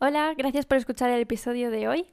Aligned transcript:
Hola, 0.00 0.32
gracias 0.36 0.64
por 0.64 0.78
escuchar 0.78 1.10
el 1.10 1.20
episodio 1.20 1.72
de 1.72 1.88
hoy. 1.88 2.06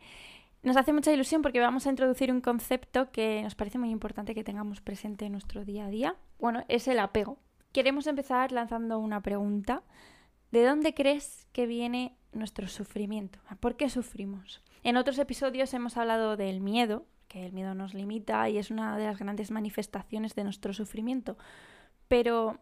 Nos 0.64 0.76
hace 0.76 0.92
mucha 0.92 1.12
ilusión 1.12 1.44
porque 1.44 1.60
vamos 1.60 1.86
a 1.86 1.92
introducir 1.92 2.32
un 2.32 2.42
concepto 2.42 3.12
que 3.12 3.44
nos 3.44 3.54
parece 3.54 3.78
muy 3.78 3.92
importante 3.92 4.34
que 4.34 4.44
tengamos 4.44 4.82
presente 4.82 5.26
en 5.26 5.34
nuestro 5.34 5.64
día 5.66 5.86
a 5.86 5.90
día. 5.90 6.16
Bueno, 6.40 6.66
es 6.68 6.88
el 6.88 6.98
apego. 6.98 7.38
Queremos 7.74 8.08
empezar 8.08 8.52
lanzando 8.52 8.98
una 8.98 9.22
pregunta. 9.22 9.84
¿De 10.50 10.66
dónde 10.66 10.96
crees 10.96 11.46
que 11.52 11.68
viene 11.68 12.18
nuestro 12.34 12.68
sufrimiento? 12.68 13.38
¿Por 13.60 13.78
qué 13.78 13.88
sufrimos? 13.88 14.64
En 14.82 14.98
otros 14.98 15.20
episodios 15.20 15.72
hemos 15.76 15.96
hablado 15.96 16.38
del 16.38 16.62
miedo, 16.62 17.06
que 17.28 17.46
el 17.46 17.54
miedo 17.54 17.76
nos 17.76 17.94
limita 17.94 18.50
y 18.50 18.58
es 18.58 18.72
una 18.72 18.98
de 18.98 19.06
las 19.06 19.20
grandes 19.20 19.52
manifestaciones 19.52 20.34
de 20.34 20.44
nuestro 20.44 20.74
sufrimiento. 20.74 21.38
Pero 22.08 22.58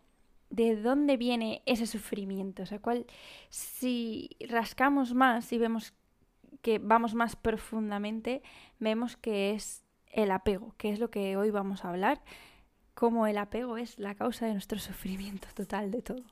de 0.53 0.75
dónde 0.75 1.17
viene 1.17 1.63
ese 1.65 1.87
sufrimiento. 1.87 2.61
O 2.61 2.65
sea, 2.67 2.77
cuál, 2.77 3.07
si 3.49 4.29
rascamos 4.47 5.15
más 5.15 5.51
y 5.51 5.57
vemos 5.57 5.95
que 6.61 6.77
vamos 6.77 7.15
más 7.15 7.35
profundamente, 7.35 8.43
vemos 8.79 9.17
que 9.17 9.51
es 9.51 9.83
el 10.11 10.29
apego, 10.29 10.75
que 10.77 10.91
es 10.91 10.99
lo 10.99 11.09
que 11.09 11.37
hoy 11.37 11.49
vamos 11.49 11.83
a 11.83 11.89
hablar, 11.89 12.21
cómo 12.93 13.25
el 13.25 13.39
apego 13.39 13.77
es 13.77 13.97
la 13.97 14.13
causa 14.13 14.45
de 14.45 14.53
nuestro 14.53 14.77
sufrimiento 14.77 15.47
total 15.55 15.89
de 15.89 16.03
todo. 16.03 16.23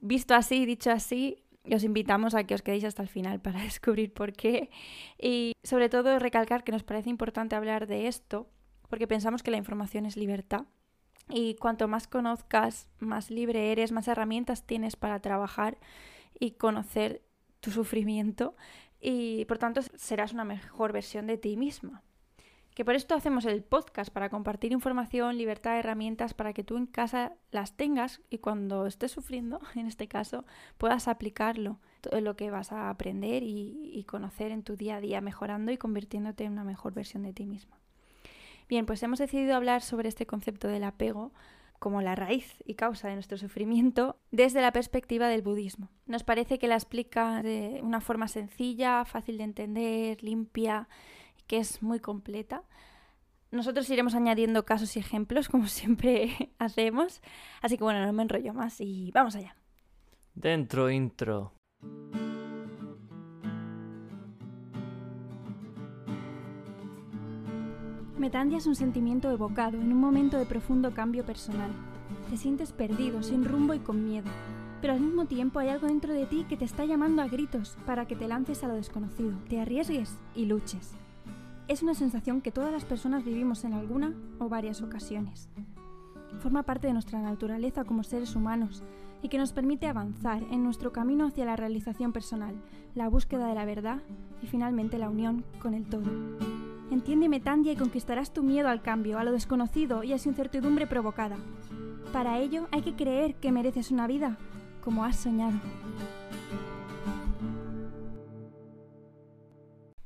Visto 0.00 0.34
así, 0.34 0.64
dicho 0.64 0.90
así, 0.90 1.44
os 1.70 1.84
invitamos 1.84 2.34
a 2.34 2.44
que 2.44 2.54
os 2.54 2.62
quedéis 2.62 2.84
hasta 2.84 3.02
el 3.02 3.10
final 3.10 3.40
para 3.40 3.60
descubrir 3.62 4.14
por 4.14 4.32
qué 4.32 4.70
y 5.18 5.52
sobre 5.62 5.90
todo 5.90 6.18
recalcar 6.18 6.64
que 6.64 6.72
nos 6.72 6.82
parece 6.82 7.10
importante 7.10 7.56
hablar 7.56 7.86
de 7.86 8.06
esto 8.06 8.48
porque 8.88 9.06
pensamos 9.06 9.42
que 9.42 9.50
la 9.50 9.58
información 9.58 10.06
es 10.06 10.16
libertad 10.16 10.64
y 11.28 11.54
cuanto 11.54 11.88
más 11.88 12.08
conozcas, 12.08 12.88
más 12.98 13.30
libre 13.30 13.72
eres, 13.72 13.92
más 13.92 14.08
herramientas 14.08 14.64
tienes 14.64 14.96
para 14.96 15.20
trabajar 15.20 15.78
y 16.38 16.52
conocer 16.52 17.22
tu 17.60 17.70
sufrimiento 17.70 18.56
y 19.00 19.44
por 19.46 19.58
tanto 19.58 19.80
serás 19.96 20.32
una 20.32 20.44
mejor 20.44 20.92
versión 20.92 21.26
de 21.26 21.38
ti 21.38 21.56
misma. 21.56 22.02
Que 22.74 22.84
por 22.84 22.94
esto 22.94 23.14
hacemos 23.14 23.44
el 23.46 23.62
podcast, 23.64 24.12
para 24.12 24.30
compartir 24.30 24.72
información, 24.72 25.36
libertad, 25.36 25.78
herramientas, 25.78 26.34
para 26.34 26.52
que 26.52 26.62
tú 26.62 26.76
en 26.76 26.86
casa 26.86 27.32
las 27.50 27.76
tengas 27.76 28.20
y 28.30 28.38
cuando 28.38 28.86
estés 28.86 29.10
sufriendo, 29.10 29.60
en 29.74 29.86
este 29.86 30.06
caso, 30.06 30.44
puedas 30.78 31.08
aplicarlo, 31.08 31.80
todo 32.00 32.20
lo 32.20 32.36
que 32.36 32.50
vas 32.50 32.72
a 32.72 32.88
aprender 32.88 33.42
y, 33.42 33.90
y 33.92 34.04
conocer 34.04 34.52
en 34.52 34.62
tu 34.62 34.76
día 34.76 34.96
a 34.96 35.00
día, 35.00 35.20
mejorando 35.20 35.72
y 35.72 35.78
convirtiéndote 35.78 36.44
en 36.44 36.52
una 36.52 36.64
mejor 36.64 36.94
versión 36.94 37.24
de 37.24 37.32
ti 37.32 37.44
misma. 37.44 37.79
Bien, 38.70 38.86
pues 38.86 39.02
hemos 39.02 39.18
decidido 39.18 39.56
hablar 39.56 39.82
sobre 39.82 40.08
este 40.08 40.26
concepto 40.26 40.68
del 40.68 40.84
apego 40.84 41.32
como 41.80 42.02
la 42.02 42.14
raíz 42.14 42.62
y 42.64 42.74
causa 42.74 43.08
de 43.08 43.14
nuestro 43.14 43.36
sufrimiento 43.36 44.16
desde 44.30 44.60
la 44.60 44.70
perspectiva 44.70 45.26
del 45.26 45.42
budismo. 45.42 45.90
Nos 46.06 46.22
parece 46.22 46.60
que 46.60 46.68
la 46.68 46.76
explica 46.76 47.42
de 47.42 47.80
una 47.82 48.00
forma 48.00 48.28
sencilla, 48.28 49.04
fácil 49.04 49.38
de 49.38 49.44
entender, 49.44 50.22
limpia, 50.22 50.88
que 51.48 51.58
es 51.58 51.82
muy 51.82 51.98
completa. 51.98 52.62
Nosotros 53.50 53.90
iremos 53.90 54.14
añadiendo 54.14 54.64
casos 54.64 54.96
y 54.96 55.00
ejemplos, 55.00 55.48
como 55.48 55.66
siempre 55.66 56.52
hacemos. 56.60 57.22
Así 57.62 57.76
que 57.76 57.82
bueno, 57.82 58.06
no 58.06 58.12
me 58.12 58.22
enrollo 58.22 58.54
más 58.54 58.80
y 58.80 59.10
vamos 59.12 59.34
allá. 59.34 59.56
Dentro 60.32 60.88
intro. 60.90 61.54
Metandia 68.20 68.58
es 68.58 68.66
un 68.66 68.74
sentimiento 68.74 69.30
evocado 69.30 69.80
en 69.80 69.90
un 69.90 69.98
momento 69.98 70.36
de 70.36 70.44
profundo 70.44 70.92
cambio 70.92 71.24
personal. 71.24 71.70
Te 72.28 72.36
sientes 72.36 72.70
perdido, 72.70 73.22
sin 73.22 73.46
rumbo 73.46 73.72
y 73.72 73.78
con 73.78 74.04
miedo, 74.04 74.28
pero 74.82 74.92
al 74.92 75.00
mismo 75.00 75.24
tiempo 75.24 75.58
hay 75.58 75.70
algo 75.70 75.86
dentro 75.86 76.12
de 76.12 76.26
ti 76.26 76.44
que 76.46 76.58
te 76.58 76.66
está 76.66 76.84
llamando 76.84 77.22
a 77.22 77.28
gritos 77.28 77.78
para 77.86 78.04
que 78.04 78.16
te 78.16 78.28
lances 78.28 78.62
a 78.62 78.68
lo 78.68 78.74
desconocido, 78.74 79.32
te 79.48 79.58
arriesgues 79.58 80.18
y 80.34 80.44
luches. 80.44 80.92
Es 81.66 81.82
una 81.82 81.94
sensación 81.94 82.42
que 82.42 82.52
todas 82.52 82.70
las 82.70 82.84
personas 82.84 83.24
vivimos 83.24 83.64
en 83.64 83.72
alguna 83.72 84.12
o 84.38 84.50
varias 84.50 84.82
ocasiones. 84.82 85.48
Forma 86.40 86.62
parte 86.62 86.88
de 86.88 86.92
nuestra 86.92 87.22
naturaleza 87.22 87.84
como 87.84 88.02
seres 88.04 88.36
humanos 88.36 88.82
y 89.22 89.30
que 89.30 89.38
nos 89.38 89.54
permite 89.54 89.86
avanzar 89.86 90.42
en 90.50 90.62
nuestro 90.62 90.92
camino 90.92 91.24
hacia 91.24 91.46
la 91.46 91.56
realización 91.56 92.12
personal, 92.12 92.54
la 92.94 93.08
búsqueda 93.08 93.46
de 93.46 93.54
la 93.54 93.64
verdad 93.64 94.02
y 94.42 94.46
finalmente 94.46 94.98
la 94.98 95.08
unión 95.08 95.42
con 95.58 95.72
el 95.72 95.86
todo. 95.86 96.59
Entiéndeme, 96.90 97.40
Tandia, 97.40 97.72
y 97.72 97.76
conquistarás 97.76 98.32
tu 98.32 98.42
miedo 98.42 98.68
al 98.68 98.82
cambio, 98.82 99.18
a 99.18 99.24
lo 99.24 99.32
desconocido 99.32 100.02
y 100.02 100.12
a 100.12 100.18
su 100.18 100.28
incertidumbre 100.28 100.86
provocada. 100.86 101.36
Para 102.12 102.38
ello 102.38 102.66
hay 102.72 102.82
que 102.82 102.94
creer 102.94 103.36
que 103.36 103.52
mereces 103.52 103.90
una 103.90 104.06
vida 104.08 104.36
como 104.82 105.04
has 105.04 105.16
soñado. 105.16 105.58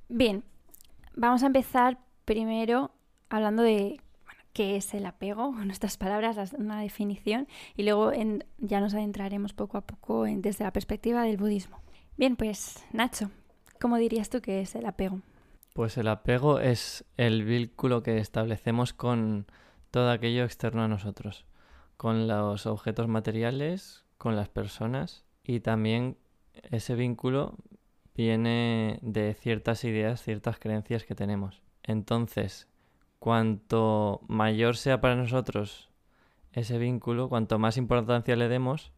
Bien, 0.09 0.45
vamos 1.17 1.43
a 1.43 1.47
empezar 1.47 1.99
primero 2.25 2.93
hablando 3.31 3.63
de 3.63 4.01
qué 4.53 4.77
es 4.77 4.95
el 4.95 5.07
apego, 5.07 5.55
en 5.61 5.67
nuestras 5.67 5.97
palabras, 5.97 6.53
una 6.53 6.81
definición, 6.81 7.49
y 7.77 7.85
luego 7.85 8.13
ya 8.59 8.81
nos 8.81 8.95
adentraremos 8.95 9.55
poco 9.55 9.79
a 9.79 9.81
poco 9.81 10.25
desde 10.25 10.65
la 10.65 10.73
perspectiva 10.73 11.23
del 11.23 11.39
budismo. 11.39 11.81
Bien, 12.17 12.37
pues 12.37 12.85
Nacho, 12.93 13.31
¿cómo 13.81 13.97
dirías 13.97 14.31
tú 14.31 14.41
que 14.41 14.61
es 14.61 14.75
el 14.75 14.87
apego? 14.87 15.21
Pues 15.75 15.99
el 15.99 16.07
apego 16.07 16.61
es 16.61 17.05
el 17.17 17.43
vínculo 17.43 18.05
que 18.05 18.19
establecemos 18.19 18.93
con 18.93 19.47
todo 19.91 20.09
aquello 20.13 20.45
externo 20.45 20.85
a 20.85 20.89
nosotros, 20.89 21.47
con 21.97 22.29
los 22.29 22.67
objetos 22.67 23.09
materiales, 23.09 24.05
con 24.17 24.37
las 24.37 24.49
personas 24.49 25.25
y 25.43 25.59
también 25.59 26.17
ese 26.71 26.95
vínculo 26.95 27.57
viene 28.15 29.01
de 29.03 29.35
ciertas 29.35 29.83
ideas, 29.83 30.23
ciertas 30.23 30.61
creencias 30.61 31.03
que 31.03 31.17
tenemos. 31.17 31.61
Entonces, 31.83 32.69
cuanto 33.19 34.21
mayor 34.29 34.77
sea 34.77 35.01
para 35.01 35.17
nosotros 35.17 35.91
ese 36.53 36.79
vínculo, 36.79 37.29
cuanto 37.29 37.59
más 37.59 37.79
importancia 37.79 38.37
le 38.37 38.49
demos, 38.49 38.93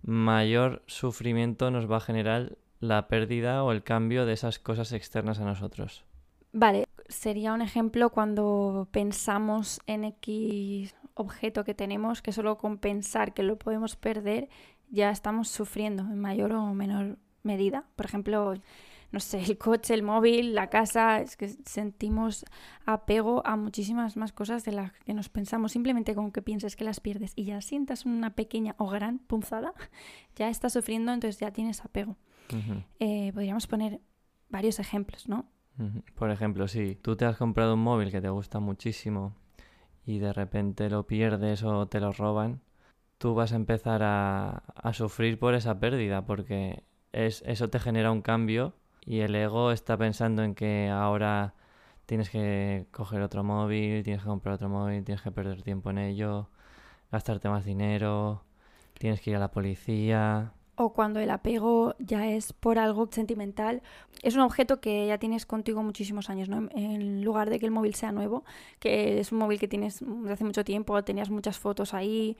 mayor 0.00 0.82
sufrimiento 0.86 1.70
nos 1.70 1.90
va 1.90 1.98
a 1.98 2.00
generar 2.00 2.56
la 2.82 3.06
pérdida 3.06 3.62
o 3.62 3.70
el 3.70 3.84
cambio 3.84 4.26
de 4.26 4.32
esas 4.32 4.58
cosas 4.58 4.92
externas 4.92 5.38
a 5.38 5.44
nosotros. 5.44 6.04
Vale, 6.52 6.88
sería 7.08 7.54
un 7.54 7.62
ejemplo 7.62 8.10
cuando 8.10 8.88
pensamos 8.90 9.80
en 9.86 10.04
X 10.04 10.94
objeto 11.14 11.64
que 11.64 11.74
tenemos, 11.74 12.22
que 12.22 12.32
solo 12.32 12.58
con 12.58 12.78
pensar 12.78 13.34
que 13.34 13.44
lo 13.44 13.56
podemos 13.56 13.96
perder 13.96 14.48
ya 14.90 15.10
estamos 15.10 15.48
sufriendo 15.48 16.02
en 16.02 16.18
mayor 16.18 16.52
o 16.52 16.74
menor 16.74 17.18
medida. 17.44 17.84
Por 17.94 18.04
ejemplo, 18.04 18.54
no 19.12 19.20
sé, 19.20 19.40
el 19.42 19.58
coche, 19.58 19.94
el 19.94 20.02
móvil, 20.02 20.54
la 20.54 20.68
casa, 20.68 21.20
es 21.20 21.36
que 21.36 21.48
sentimos 21.64 22.44
apego 22.84 23.46
a 23.46 23.56
muchísimas 23.56 24.16
más 24.16 24.32
cosas 24.32 24.64
de 24.64 24.72
las 24.72 24.92
que 25.04 25.14
nos 25.14 25.28
pensamos. 25.28 25.72
Simplemente 25.72 26.16
con 26.16 26.32
que 26.32 26.42
pienses 26.42 26.74
que 26.74 26.84
las 26.84 26.98
pierdes 26.98 27.32
y 27.36 27.44
ya 27.44 27.60
sientas 27.60 28.06
una 28.06 28.34
pequeña 28.34 28.74
o 28.76 28.88
gran 28.88 29.20
punzada, 29.20 29.72
ya 30.36 30.48
estás 30.48 30.72
sufriendo, 30.72 31.12
entonces 31.12 31.38
ya 31.40 31.52
tienes 31.52 31.84
apego. 31.84 32.16
Eh, 32.98 33.32
podríamos 33.32 33.66
poner 33.66 34.00
varios 34.48 34.78
ejemplos, 34.78 35.28
¿no? 35.28 35.46
Por 36.14 36.30
ejemplo, 36.30 36.68
si 36.68 36.94
tú 36.94 37.16
te 37.16 37.24
has 37.24 37.36
comprado 37.36 37.74
un 37.74 37.80
móvil 37.80 38.10
que 38.10 38.20
te 38.20 38.28
gusta 38.28 38.60
muchísimo 38.60 39.34
y 40.04 40.18
de 40.18 40.32
repente 40.32 40.90
lo 40.90 41.06
pierdes 41.06 41.62
o 41.62 41.86
te 41.86 41.98
lo 41.98 42.12
roban, 42.12 42.60
tú 43.18 43.34
vas 43.34 43.52
a 43.52 43.56
empezar 43.56 44.02
a, 44.04 44.62
sufrir 44.92 45.38
por 45.38 45.54
esa 45.54 45.80
pérdida 45.80 46.26
porque 46.26 46.84
es, 47.12 47.42
eso 47.46 47.70
te 47.70 47.78
genera 47.78 48.12
un 48.12 48.20
cambio 48.22 48.74
y 49.04 49.20
el 49.20 49.34
ego 49.34 49.72
está 49.72 49.96
pensando 49.96 50.42
en 50.42 50.54
que 50.54 50.88
ahora 50.90 51.54
tienes 52.06 52.30
que 52.30 52.86
coger 52.90 53.22
otro 53.22 53.42
móvil, 53.42 54.02
tienes 54.02 54.22
que 54.22 54.28
comprar 54.28 54.56
otro 54.56 54.68
móvil, 54.68 55.04
tienes 55.04 55.22
que 55.22 55.32
perder 55.32 55.62
tiempo 55.62 55.90
en 55.90 55.98
ello, 55.98 56.50
gastarte 57.10 57.48
más 57.48 57.64
dinero, 57.64 58.44
tienes 58.98 59.20
que 59.20 59.30
ir 59.30 59.36
a 59.36 59.40
la 59.40 59.50
policía, 59.50 60.52
o 60.74 60.92
cuando 60.92 61.20
el 61.20 61.30
apego 61.30 61.94
ya 61.98 62.28
es 62.28 62.52
por 62.52 62.78
algo 62.78 63.08
sentimental, 63.10 63.82
es 64.22 64.34
un 64.34 64.40
objeto 64.40 64.80
que 64.80 65.06
ya 65.06 65.18
tienes 65.18 65.46
contigo 65.46 65.82
muchísimos 65.82 66.30
años, 66.30 66.48
¿no? 66.48 66.68
En 66.72 67.24
lugar 67.24 67.50
de 67.50 67.58
que 67.58 67.66
el 67.66 67.72
móvil 67.72 67.94
sea 67.94 68.12
nuevo, 68.12 68.44
que 68.78 69.20
es 69.20 69.32
un 69.32 69.38
móvil 69.38 69.60
que 69.60 69.68
tienes 69.68 70.00
desde 70.00 70.32
hace 70.32 70.44
mucho 70.44 70.64
tiempo, 70.64 71.02
tenías 71.04 71.30
muchas 71.30 71.58
fotos 71.58 71.94
ahí. 71.94 72.36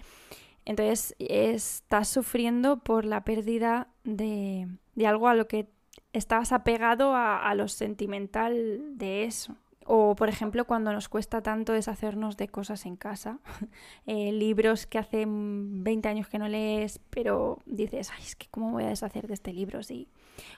Entonces 0.65 1.15
estás 1.19 2.09
sufriendo 2.09 2.79
por 2.79 3.05
la 3.05 3.25
pérdida 3.25 3.89
de, 4.05 4.69
de 4.95 5.07
algo 5.07 5.29
a 5.29 5.35
lo 5.35 5.49
que 5.49 5.69
estabas 6.13 6.53
apegado 6.53 7.15
a, 7.15 7.49
a 7.49 7.55
lo 7.55 7.69
sentimental 7.69 8.97
de 8.97 9.25
eso. 9.25 9.57
O, 9.87 10.15
por 10.15 10.29
ejemplo, 10.29 10.65
cuando 10.65 10.93
nos 10.93 11.09
cuesta 11.09 11.43
tanto 11.43 11.73
deshacernos 11.73 12.37
de 12.37 12.49
cosas 12.49 12.87
en 12.87 12.97
casa, 12.97 13.39
eh, 14.07 14.33
libros 14.33 14.87
que 14.87 14.99
hace 14.99 15.25
20 15.27 16.09
años 16.09 16.29
que 16.29 16.39
no 16.39 16.49
lees, 16.49 17.01
pero 17.11 17.59
dices, 17.67 18.11
ay, 18.15 18.23
es 18.23 18.37
que 18.37 18.49
cómo 18.51 18.73
voy 18.73 18.85
a 18.85 18.89
deshacer 18.89 19.27
de 19.27 19.35
este 19.35 19.53
libro, 19.53 19.83
sí. 19.83 20.09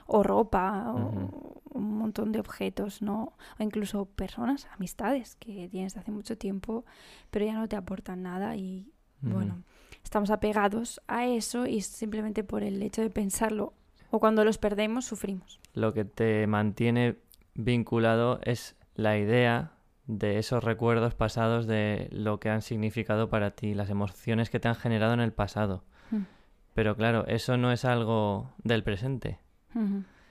O 0.07 0.23
ropa, 0.23 0.91
o 0.93 1.61
un 1.73 1.97
montón 1.97 2.31
de 2.31 2.39
objetos, 2.39 3.01
¿no? 3.01 3.33
O 3.59 3.63
incluso 3.63 4.05
personas, 4.05 4.67
amistades 4.75 5.35
que 5.35 5.67
tienes 5.69 5.97
hace 5.97 6.11
mucho 6.11 6.37
tiempo, 6.37 6.85
pero 7.31 7.45
ya 7.45 7.53
no 7.53 7.67
te 7.67 7.75
aportan 7.75 8.23
nada 8.23 8.55
y, 8.55 8.91
bueno, 9.21 9.63
estamos 10.03 10.29
apegados 10.29 11.01
a 11.07 11.25
eso 11.25 11.65
y 11.65 11.81
simplemente 11.81 12.43
por 12.43 12.63
el 12.63 12.81
hecho 12.81 13.01
de 13.01 13.09
pensarlo 13.09 13.73
o 14.11 14.19
cuando 14.19 14.45
los 14.45 14.57
perdemos 14.57 15.05
sufrimos. 15.05 15.59
Lo 15.73 15.93
que 15.93 16.05
te 16.05 16.47
mantiene 16.47 17.17
vinculado 17.53 18.39
es 18.43 18.75
la 18.95 19.17
idea 19.17 19.71
de 20.07 20.37
esos 20.37 20.63
recuerdos 20.63 21.15
pasados 21.15 21.67
de 21.67 22.07
lo 22.11 22.39
que 22.39 22.49
han 22.49 22.61
significado 22.61 23.29
para 23.29 23.51
ti, 23.51 23.73
las 23.73 23.89
emociones 23.89 24.49
que 24.49 24.59
te 24.59 24.67
han 24.67 24.75
generado 24.75 25.13
en 25.13 25.19
el 25.19 25.33
pasado. 25.33 25.83
Mm. 26.11 26.23
Pero 26.73 26.95
claro, 26.95 27.25
eso 27.27 27.57
no 27.57 27.71
es 27.71 27.85
algo 27.85 28.53
del 28.63 28.83
presente, 28.83 29.39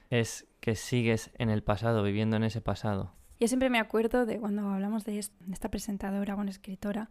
es 0.09 0.47
que 0.59 0.75
sigues 0.75 1.31
en 1.37 1.49
el 1.49 1.63
pasado, 1.63 2.03
viviendo 2.03 2.37
en 2.37 2.43
ese 2.43 2.61
pasado. 2.61 3.11
Yo 3.39 3.47
siempre 3.47 3.69
me 3.69 3.79
acuerdo 3.79 4.25
de 4.25 4.39
cuando 4.39 4.69
hablamos 4.69 5.03
de 5.05 5.19
esta 5.19 5.69
presentadora, 5.69 6.35
bueno, 6.35 6.49
escritora, 6.49 7.09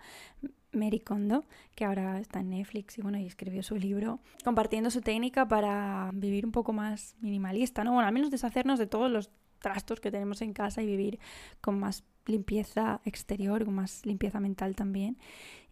Mary 0.73 1.01
Kondo, 1.01 1.45
que 1.75 1.85
ahora 1.85 2.19
está 2.19 2.41
en 2.41 2.51
Netflix 2.51 2.99
y 2.99 3.03
bueno, 3.03 3.19
y 3.19 3.27
escribió 3.27 3.63
su 3.63 3.77
libro, 3.77 4.21
compartiendo 4.43 4.91
su 4.91 5.03
técnica 5.03 5.47
para 5.47 6.11
vivir 6.15 6.47
un 6.47 6.53
poco 6.53 6.73
más 6.73 7.17
minimalista, 7.21 7.85
¿no? 7.85 7.93
Bueno, 7.93 8.09
al 8.09 8.15
menos 8.15 8.31
deshacernos 8.31 8.79
de 8.79 8.87
todos 8.87 9.11
los 9.11 9.31
trastos 9.61 10.01
que 10.01 10.11
tenemos 10.11 10.43
en 10.43 10.53
casa 10.53 10.83
y 10.83 10.87
vivir 10.87 11.19
con 11.61 11.79
más 11.79 12.05
limpieza 12.27 13.01
exterior, 13.05 13.65
con 13.65 13.75
más 13.75 14.05
limpieza 14.07 14.41
mental 14.41 14.75
también. 14.75 15.19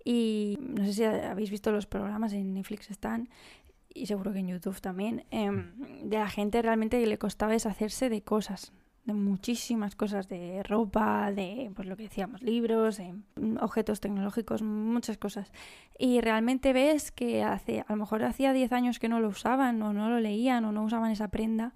Y 0.05 0.59
no 0.61 0.85
sé 0.85 0.93
si 0.93 1.05
habéis 1.05 1.51
visto 1.51 1.71
los 1.71 1.87
programas 1.87 2.33
en 2.33 2.55
Netflix 2.55 2.91
están 2.91 3.29
y 3.95 4.07
seguro 4.07 4.33
que 4.33 4.41
en 4.41 4.49
YouTube 4.49 4.81
también, 4.81 5.25
em, 5.31 5.73
de 6.03 6.19
la 6.19 6.29
gente 6.29 6.63
realmente 6.63 7.01
que 7.01 7.07
le 7.07 7.19
costaba 7.19 7.53
deshacerse 7.53 8.09
de 8.09 8.23
cosas, 8.23 8.73
de 9.05 9.15
muchísimas 9.15 9.97
cosas, 9.97 10.29
de 10.29 10.63
ropa, 10.63 11.33
de 11.33 11.71
pues 11.75 11.89
lo 11.89 11.97
que 11.97 12.05
decíamos, 12.05 12.43
libros, 12.43 13.01
mm, 13.01 13.57
objetos 13.61 14.01
tecnológicos, 14.01 14.63
muchas 14.63 15.19
cosas. 15.19 15.53
Y 15.99 16.21
realmente 16.21 16.73
ves 16.73 17.11
que 17.11 17.43
hace, 17.43 17.81
a 17.81 17.87
lo 17.89 17.97
mejor 17.97 18.23
hacía 18.25 18.53
10 18.53 18.73
años 18.73 18.99
que 18.99 19.09
no 19.09 19.21
lo 19.21 19.29
usaban 19.29 19.83
o 19.83 19.93
no 19.93 20.09
lo 20.09 20.21
leían 20.21 20.65
o 20.65 20.73
no 20.73 20.85
usaban 20.85 21.11
esa 21.11 21.29
prenda. 21.29 21.75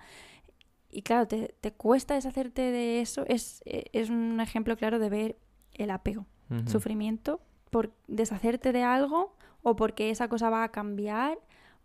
Y 0.90 1.02
claro, 1.02 1.26
te, 1.26 1.54
te 1.60 1.72
cuesta 1.72 2.14
deshacerte 2.14 2.62
de 2.62 3.00
eso. 3.00 3.24
Es, 3.26 3.62
eh, 3.66 3.84
es 3.92 4.10
un 4.10 4.40
ejemplo 4.40 4.76
claro 4.76 4.98
de 4.98 5.08
ver 5.08 5.36
el 5.74 5.90
apego, 5.90 6.26
sufrimiento 6.66 7.40
por 7.70 7.92
deshacerte 8.06 8.72
de 8.72 8.82
algo 8.82 9.34
o 9.62 9.76
porque 9.76 10.10
esa 10.10 10.28
cosa 10.28 10.48
va 10.48 10.62
a 10.62 10.70
cambiar 10.70 11.38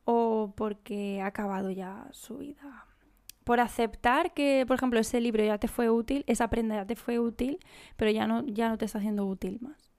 o 0.05 0.53
porque 0.55 1.21
ha 1.21 1.25
acabado 1.25 1.71
ya 1.71 2.07
su 2.11 2.37
vida. 2.37 2.85
Por 3.43 3.59
aceptar 3.59 4.33
que, 4.33 4.65
por 4.67 4.75
ejemplo, 4.75 4.99
ese 4.99 5.19
libro 5.19 5.43
ya 5.43 5.57
te 5.57 5.67
fue 5.67 5.89
útil, 5.89 6.23
esa 6.27 6.49
prenda 6.49 6.75
ya 6.75 6.85
te 6.85 6.95
fue 6.95 7.19
útil, 7.19 7.59
pero 7.97 8.11
ya 8.11 8.27
no, 8.27 8.45
ya 8.45 8.69
no 8.69 8.77
te 8.77 8.85
está 8.85 8.99
haciendo 8.99 9.25
útil 9.25 9.59
más. 9.61 9.91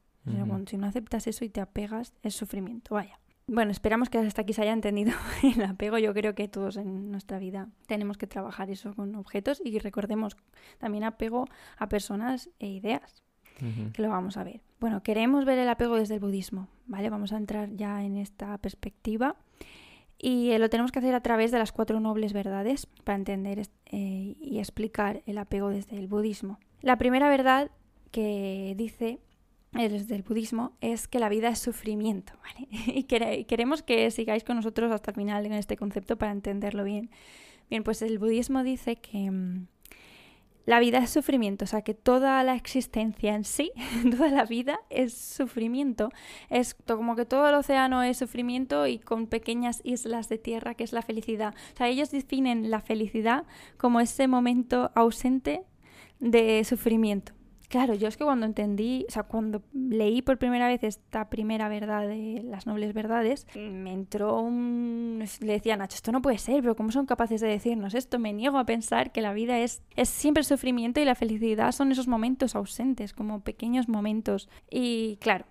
Si 0.68 0.76
no 0.76 0.86
aceptas 0.86 1.26
eso 1.26 1.44
y 1.44 1.48
te 1.48 1.60
apegas, 1.60 2.14
es 2.22 2.34
sufrimiento, 2.36 2.94
vaya. 2.94 3.18
Bueno, 3.46 3.72
esperamos 3.72 4.08
que 4.08 4.18
hasta 4.18 4.42
aquí 4.42 4.52
se 4.52 4.62
haya 4.62 4.72
entendido 4.72 5.12
el 5.42 5.62
apego. 5.64 5.98
Yo 5.98 6.14
creo 6.14 6.34
que 6.34 6.48
todos 6.48 6.76
en 6.76 7.10
nuestra 7.10 7.38
vida 7.38 7.68
tenemos 7.86 8.16
que 8.16 8.26
trabajar 8.26 8.70
eso 8.70 8.94
con 8.94 9.14
objetos 9.14 9.60
y 9.64 9.78
recordemos 9.78 10.36
también 10.78 11.04
apego 11.04 11.46
a 11.78 11.88
personas 11.88 12.50
e 12.58 12.68
ideas 12.68 13.22
que 13.92 14.02
lo 14.02 14.08
vamos 14.08 14.36
a 14.36 14.44
ver. 14.44 14.60
Bueno, 14.80 15.04
queremos 15.04 15.44
ver 15.44 15.58
el 15.58 15.68
apego 15.68 15.96
desde 15.96 16.14
el 16.14 16.20
budismo, 16.20 16.68
¿vale? 16.86 17.10
Vamos 17.10 17.32
a 17.32 17.36
entrar 17.36 17.70
ya 17.76 18.02
en 18.02 18.16
esta 18.16 18.58
perspectiva 18.58 19.36
y 20.18 20.50
eh, 20.50 20.58
lo 20.58 20.68
tenemos 20.68 20.90
que 20.90 20.98
hacer 20.98 21.14
a 21.14 21.20
través 21.20 21.52
de 21.52 21.58
las 21.58 21.72
cuatro 21.72 22.00
nobles 22.00 22.32
verdades 22.32 22.86
para 23.04 23.16
entender 23.16 23.68
eh, 23.86 24.36
y 24.40 24.58
explicar 24.58 25.22
el 25.26 25.38
apego 25.38 25.68
desde 25.68 25.98
el 25.98 26.08
budismo. 26.08 26.58
La 26.80 26.98
primera 26.98 27.28
verdad 27.28 27.70
que 28.10 28.74
dice 28.76 29.20
desde 29.72 30.14
el 30.14 30.22
budismo 30.22 30.72
es 30.80 31.08
que 31.08 31.18
la 31.18 31.28
vida 31.28 31.48
es 31.48 31.58
sufrimiento, 31.58 32.32
¿vale? 32.42 32.68
Y 32.70 33.04
quere- 33.04 33.38
y 33.38 33.44
queremos 33.44 33.82
que 33.82 34.10
sigáis 34.10 34.44
con 34.44 34.56
nosotros 34.56 34.92
hasta 34.92 35.10
el 35.12 35.16
final 35.16 35.46
en 35.46 35.52
este 35.54 35.76
concepto 35.76 36.16
para 36.18 36.32
entenderlo 36.32 36.84
bien. 36.84 37.10
Bien, 37.70 37.82
pues 37.84 38.02
el 38.02 38.18
budismo 38.18 38.62
dice 38.64 38.96
que 38.96 39.30
mm, 39.30 39.66
la 40.64 40.78
vida 40.78 40.98
es 40.98 41.10
sufrimiento, 41.10 41.64
o 41.64 41.68
sea 41.68 41.82
que 41.82 41.92
toda 41.94 42.42
la 42.44 42.54
existencia 42.54 43.34
en 43.34 43.44
sí, 43.44 43.72
toda 44.16 44.28
la 44.30 44.44
vida 44.44 44.78
es 44.90 45.12
sufrimiento. 45.14 46.10
Es 46.50 46.74
como 46.74 47.16
que 47.16 47.24
todo 47.24 47.48
el 47.48 47.54
océano 47.56 48.02
es 48.02 48.18
sufrimiento 48.18 48.86
y 48.86 48.98
con 48.98 49.26
pequeñas 49.26 49.80
islas 49.84 50.28
de 50.28 50.38
tierra 50.38 50.74
que 50.74 50.84
es 50.84 50.92
la 50.92 51.02
felicidad. 51.02 51.54
O 51.74 51.76
sea, 51.76 51.88
ellos 51.88 52.10
definen 52.12 52.70
la 52.70 52.80
felicidad 52.80 53.44
como 53.76 54.00
ese 54.00 54.28
momento 54.28 54.92
ausente 54.94 55.64
de 56.20 56.62
sufrimiento. 56.64 57.32
Claro, 57.72 57.94
yo 57.94 58.06
es 58.06 58.18
que 58.18 58.24
cuando 58.24 58.44
entendí, 58.44 59.06
o 59.08 59.10
sea, 59.10 59.22
cuando 59.22 59.62
leí 59.72 60.20
por 60.20 60.36
primera 60.36 60.68
vez 60.68 60.84
esta 60.84 61.30
primera 61.30 61.70
verdad 61.70 62.06
de 62.06 62.42
las 62.44 62.66
nobles 62.66 62.92
verdades, 62.92 63.46
me 63.54 63.94
entró 63.94 64.42
un... 64.42 65.24
Le 65.40 65.54
decía 65.54 65.72
a 65.72 65.76
Nacho, 65.78 65.94
esto 65.94 66.12
no 66.12 66.20
puede 66.20 66.36
ser, 66.36 66.60
pero 66.60 66.76
¿cómo 66.76 66.92
son 66.92 67.06
capaces 67.06 67.40
de 67.40 67.48
decirnos 67.48 67.94
esto? 67.94 68.18
Me 68.18 68.34
niego 68.34 68.58
a 68.58 68.66
pensar 68.66 69.10
que 69.10 69.22
la 69.22 69.32
vida 69.32 69.58
es, 69.58 69.80
es 69.96 70.10
siempre 70.10 70.44
sufrimiento 70.44 71.00
y 71.00 71.06
la 71.06 71.14
felicidad 71.14 71.72
son 71.72 71.90
esos 71.90 72.08
momentos 72.08 72.54
ausentes, 72.56 73.14
como 73.14 73.40
pequeños 73.40 73.88
momentos. 73.88 74.50
Y 74.70 75.16
claro, 75.22 75.46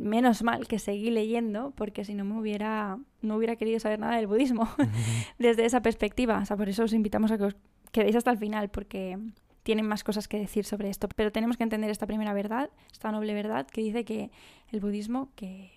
menos 0.00 0.42
mal 0.42 0.66
que 0.66 0.80
seguí 0.80 1.12
leyendo, 1.12 1.72
porque 1.76 2.04
si 2.04 2.16
no 2.16 2.24
me 2.24 2.36
hubiera, 2.36 2.98
no 3.22 3.36
hubiera 3.36 3.54
querido 3.54 3.78
saber 3.78 4.00
nada 4.00 4.16
del 4.16 4.26
budismo 4.26 4.68
desde 5.38 5.66
esa 5.66 5.82
perspectiva. 5.82 6.40
O 6.42 6.44
sea, 6.44 6.56
por 6.56 6.68
eso 6.68 6.82
os 6.82 6.92
invitamos 6.92 7.30
a 7.30 7.38
que 7.38 7.44
os 7.44 7.56
quedéis 7.92 8.16
hasta 8.16 8.32
el 8.32 8.38
final, 8.38 8.70
porque 8.70 9.16
tienen 9.62 9.86
más 9.86 10.04
cosas 10.04 10.28
que 10.28 10.38
decir 10.38 10.64
sobre 10.64 10.90
esto. 10.90 11.08
Pero 11.08 11.32
tenemos 11.32 11.56
que 11.56 11.62
entender 11.62 11.90
esta 11.90 12.06
primera 12.06 12.32
verdad, 12.32 12.70
esta 12.92 13.12
noble 13.12 13.34
verdad, 13.34 13.66
que 13.66 13.80
dice 13.80 14.04
que 14.04 14.30
el 14.68 14.80
budismo, 14.80 15.30
que, 15.36 15.70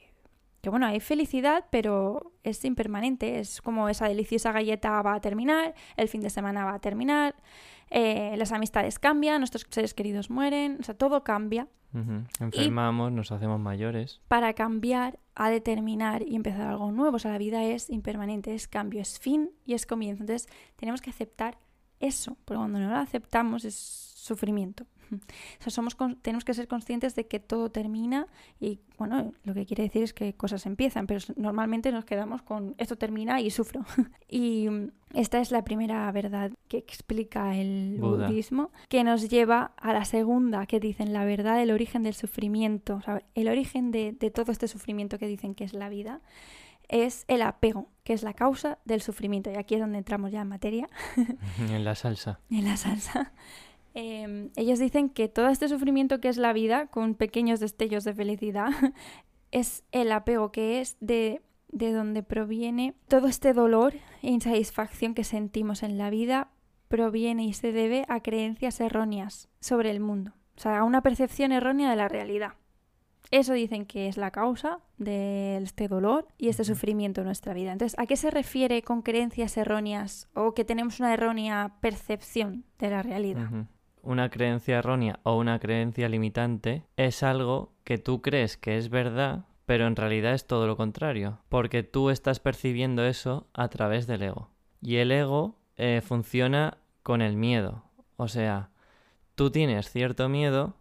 que 0.61 0.69
bueno, 0.69 0.85
hay 0.85 0.99
felicidad, 0.99 1.65
pero 1.69 2.31
es 2.43 2.63
impermanente. 2.65 3.39
Es 3.39 3.61
como 3.61 3.89
esa 3.89 4.07
deliciosa 4.07 4.51
galleta 4.51 5.01
va 5.01 5.15
a 5.15 5.21
terminar, 5.21 5.73
el 5.97 6.07
fin 6.07 6.21
de 6.21 6.29
semana 6.29 6.65
va 6.65 6.75
a 6.75 6.79
terminar, 6.79 7.35
eh, 7.89 8.35
las 8.37 8.51
amistades 8.51 8.97
cambian, 8.99 9.39
nuestros 9.39 9.67
seres 9.69 9.93
queridos 9.93 10.29
mueren, 10.29 10.77
o 10.79 10.83
sea, 10.83 10.95
todo 10.95 11.23
cambia. 11.23 11.67
Ujú. 11.93 12.23
Enfermamos, 12.39 13.11
nos 13.11 13.31
hacemos 13.31 13.59
mayores. 13.59 14.19
Para 14.27 14.53
cambiar, 14.53 15.19
ha 15.35 15.49
de 15.49 15.61
terminar 15.61 16.23
y 16.27 16.35
empezar 16.35 16.67
algo 16.67 16.91
nuevo. 16.91 17.17
O 17.17 17.19
sea, 17.19 17.31
la 17.31 17.37
vida 17.37 17.63
es 17.63 17.89
impermanente, 17.89 18.55
es 18.55 18.67
cambio, 18.67 19.01
es 19.01 19.19
fin 19.19 19.51
y 19.65 19.73
es 19.73 19.85
comienzo. 19.85 20.23
Entonces, 20.23 20.49
tenemos 20.75 21.01
que 21.01 21.11
aceptar 21.11 21.57
eso, 22.03 22.37
porque 22.45 22.57
cuando 22.57 22.79
no 22.79 22.89
lo 22.89 22.95
aceptamos 22.95 23.65
es 23.65 23.75
sufrimiento. 23.75 24.85
O 25.11 25.63
sea, 25.63 25.71
somos 25.71 25.95
tenemos 26.21 26.43
que 26.43 26.53
ser 26.53 26.67
conscientes 26.67 27.15
de 27.15 27.27
que 27.27 27.39
todo 27.39 27.69
termina 27.69 28.27
y, 28.59 28.79
bueno, 28.97 29.33
lo 29.43 29.53
que 29.53 29.65
quiere 29.65 29.83
decir 29.83 30.03
es 30.03 30.13
que 30.13 30.33
cosas 30.33 30.65
empiezan, 30.65 31.07
pero 31.07 31.19
normalmente 31.35 31.91
nos 31.91 32.05
quedamos 32.05 32.41
con 32.41 32.75
esto 32.77 32.95
termina 32.95 33.41
y 33.41 33.51
sufro. 33.51 33.85
y 34.29 34.69
mm, 34.69 34.91
esta 35.13 35.39
es 35.39 35.51
la 35.51 35.63
primera 35.63 36.11
verdad 36.11 36.51
que 36.67 36.77
explica 36.77 37.55
el 37.55 37.97
Buda. 37.99 38.27
budismo, 38.27 38.71
que 38.89 39.03
nos 39.03 39.29
lleva 39.29 39.73
a 39.77 39.93
la 39.93 40.05
segunda, 40.05 40.65
que 40.65 40.79
dicen 40.79 41.13
la 41.13 41.25
verdad 41.25 41.57
del 41.57 41.71
origen 41.71 42.03
del 42.03 42.15
sufrimiento, 42.15 42.95
o 42.95 43.01
sea, 43.01 43.23
el 43.35 43.47
origen 43.47 43.91
de, 43.91 44.13
de 44.13 44.31
todo 44.31 44.51
este 44.51 44.67
sufrimiento 44.67 45.19
que 45.19 45.27
dicen 45.27 45.53
que 45.53 45.63
es 45.63 45.73
la 45.73 45.89
vida, 45.89 46.21
es 46.89 47.25
el 47.27 47.41
apego, 47.41 47.89
que 48.03 48.13
es 48.13 48.23
la 48.23 48.33
causa 48.33 48.79
del 48.85 49.01
sufrimiento. 49.01 49.51
Y 49.51 49.55
aquí 49.55 49.75
es 49.75 49.81
donde 49.81 49.97
entramos 49.97 50.31
ya 50.31 50.41
en 50.41 50.47
materia 50.47 50.89
en 51.59 51.83
la 51.83 51.95
salsa. 51.95 52.39
en 52.49 52.65
la 52.65 52.77
salsa. 52.77 53.33
Eh, 53.95 54.49
ellos 54.55 54.79
dicen 54.79 55.09
que 55.09 55.27
todo 55.27 55.49
este 55.49 55.69
sufrimiento 55.69 56.19
que 56.19 56.29
es 56.29 56.37
la 56.37 56.53
vida, 56.53 56.87
con 56.87 57.15
pequeños 57.15 57.59
destellos 57.59 58.03
de 58.03 58.13
felicidad, 58.13 58.69
es 59.51 59.83
el 59.91 60.11
apego 60.11 60.51
que 60.51 60.81
es 60.81 60.97
de, 60.99 61.41
de 61.71 61.91
donde 61.91 62.23
proviene 62.23 62.95
todo 63.07 63.27
este 63.27 63.53
dolor 63.53 63.93
e 64.21 64.31
insatisfacción 64.31 65.13
que 65.13 65.23
sentimos 65.23 65.83
en 65.83 65.97
la 65.97 66.09
vida, 66.09 66.49
proviene 66.87 67.45
y 67.45 67.53
se 67.53 67.71
debe 67.71 68.05
a 68.07 68.21
creencias 68.21 68.79
erróneas 68.79 69.47
sobre 69.59 69.91
el 69.91 69.99
mundo, 69.99 70.33
o 70.57 70.59
sea, 70.59 70.79
a 70.79 70.83
una 70.83 71.01
percepción 71.01 71.51
errónea 71.51 71.89
de 71.89 71.95
la 71.95 72.07
realidad. 72.07 72.53
Eso 73.31 73.53
dicen 73.53 73.85
que 73.85 74.07
es 74.07 74.17
la 74.17 74.31
causa 74.31 74.79
de 74.97 75.57
este 75.57 75.87
dolor 75.87 76.27
y 76.37 76.49
este 76.49 76.63
sufrimiento 76.63 77.21
en 77.21 77.25
nuestra 77.25 77.53
vida. 77.53 77.71
Entonces, 77.71 77.97
¿a 77.97 78.05
qué 78.05 78.15
se 78.15 78.29
refiere 78.29 78.81
con 78.83 79.01
creencias 79.01 79.57
erróneas 79.57 80.27
o 80.33 80.53
que 80.53 80.65
tenemos 80.65 80.99
una 80.99 81.13
errónea 81.13 81.75
percepción 81.81 82.63
de 82.79 82.89
la 82.89 83.01
realidad? 83.01 83.49
Una 84.01 84.29
creencia 84.29 84.79
errónea 84.79 85.19
o 85.23 85.37
una 85.37 85.59
creencia 85.59 86.09
limitante 86.09 86.85
es 86.97 87.23
algo 87.23 87.73
que 87.83 87.97
tú 87.97 88.21
crees 88.21 88.57
que 88.57 88.77
es 88.77 88.89
verdad, 88.89 89.45
pero 89.65 89.87
en 89.87 89.95
realidad 89.95 90.33
es 90.33 90.45
todo 90.45 90.67
lo 90.67 90.77
contrario, 90.77 91.39
porque 91.49 91.83
tú 91.83 92.09
estás 92.09 92.39
percibiendo 92.39 93.05
eso 93.05 93.47
a 93.53 93.69
través 93.69 94.05
del 94.07 94.23
ego. 94.23 94.49
Y 94.81 94.97
el 94.97 95.11
ego 95.11 95.55
eh, 95.77 96.01
funciona 96.05 96.77
con 97.01 97.21
el 97.21 97.37
miedo. 97.37 97.83
O 98.17 98.27
sea, 98.27 98.69
tú 99.35 99.49
tienes 99.51 99.89
cierto 99.89 100.29
miedo, 100.29 100.75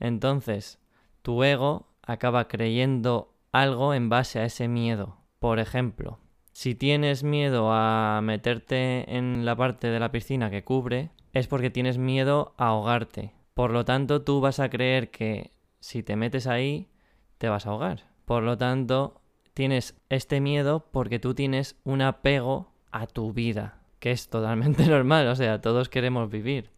entonces 0.00 0.78
tu 1.26 1.42
ego 1.42 1.88
acaba 2.02 2.46
creyendo 2.46 3.34
algo 3.50 3.94
en 3.94 4.08
base 4.08 4.38
a 4.38 4.44
ese 4.44 4.68
miedo. 4.68 5.16
Por 5.40 5.58
ejemplo, 5.58 6.20
si 6.52 6.76
tienes 6.76 7.24
miedo 7.24 7.72
a 7.72 8.20
meterte 8.22 9.16
en 9.16 9.44
la 9.44 9.56
parte 9.56 9.88
de 9.88 9.98
la 9.98 10.12
piscina 10.12 10.50
que 10.50 10.62
cubre, 10.62 11.10
es 11.32 11.48
porque 11.48 11.68
tienes 11.68 11.98
miedo 11.98 12.54
a 12.58 12.68
ahogarte. 12.68 13.32
Por 13.54 13.72
lo 13.72 13.84
tanto, 13.84 14.22
tú 14.22 14.40
vas 14.40 14.60
a 14.60 14.70
creer 14.70 15.10
que 15.10 15.50
si 15.80 16.04
te 16.04 16.14
metes 16.14 16.46
ahí, 16.46 16.90
te 17.38 17.48
vas 17.48 17.66
a 17.66 17.70
ahogar. 17.70 18.04
Por 18.24 18.44
lo 18.44 18.56
tanto, 18.56 19.20
tienes 19.52 19.96
este 20.08 20.40
miedo 20.40 20.86
porque 20.92 21.18
tú 21.18 21.34
tienes 21.34 21.74
un 21.82 22.02
apego 22.02 22.70
a 22.92 23.08
tu 23.08 23.32
vida. 23.32 23.80
que 23.98 24.12
es 24.12 24.28
totalmente 24.28 24.86
normal, 24.88 25.26
o 25.26 25.34
sea, 25.34 25.60
todos 25.60 25.88
queremos 25.88 26.30
vivir. 26.30 26.70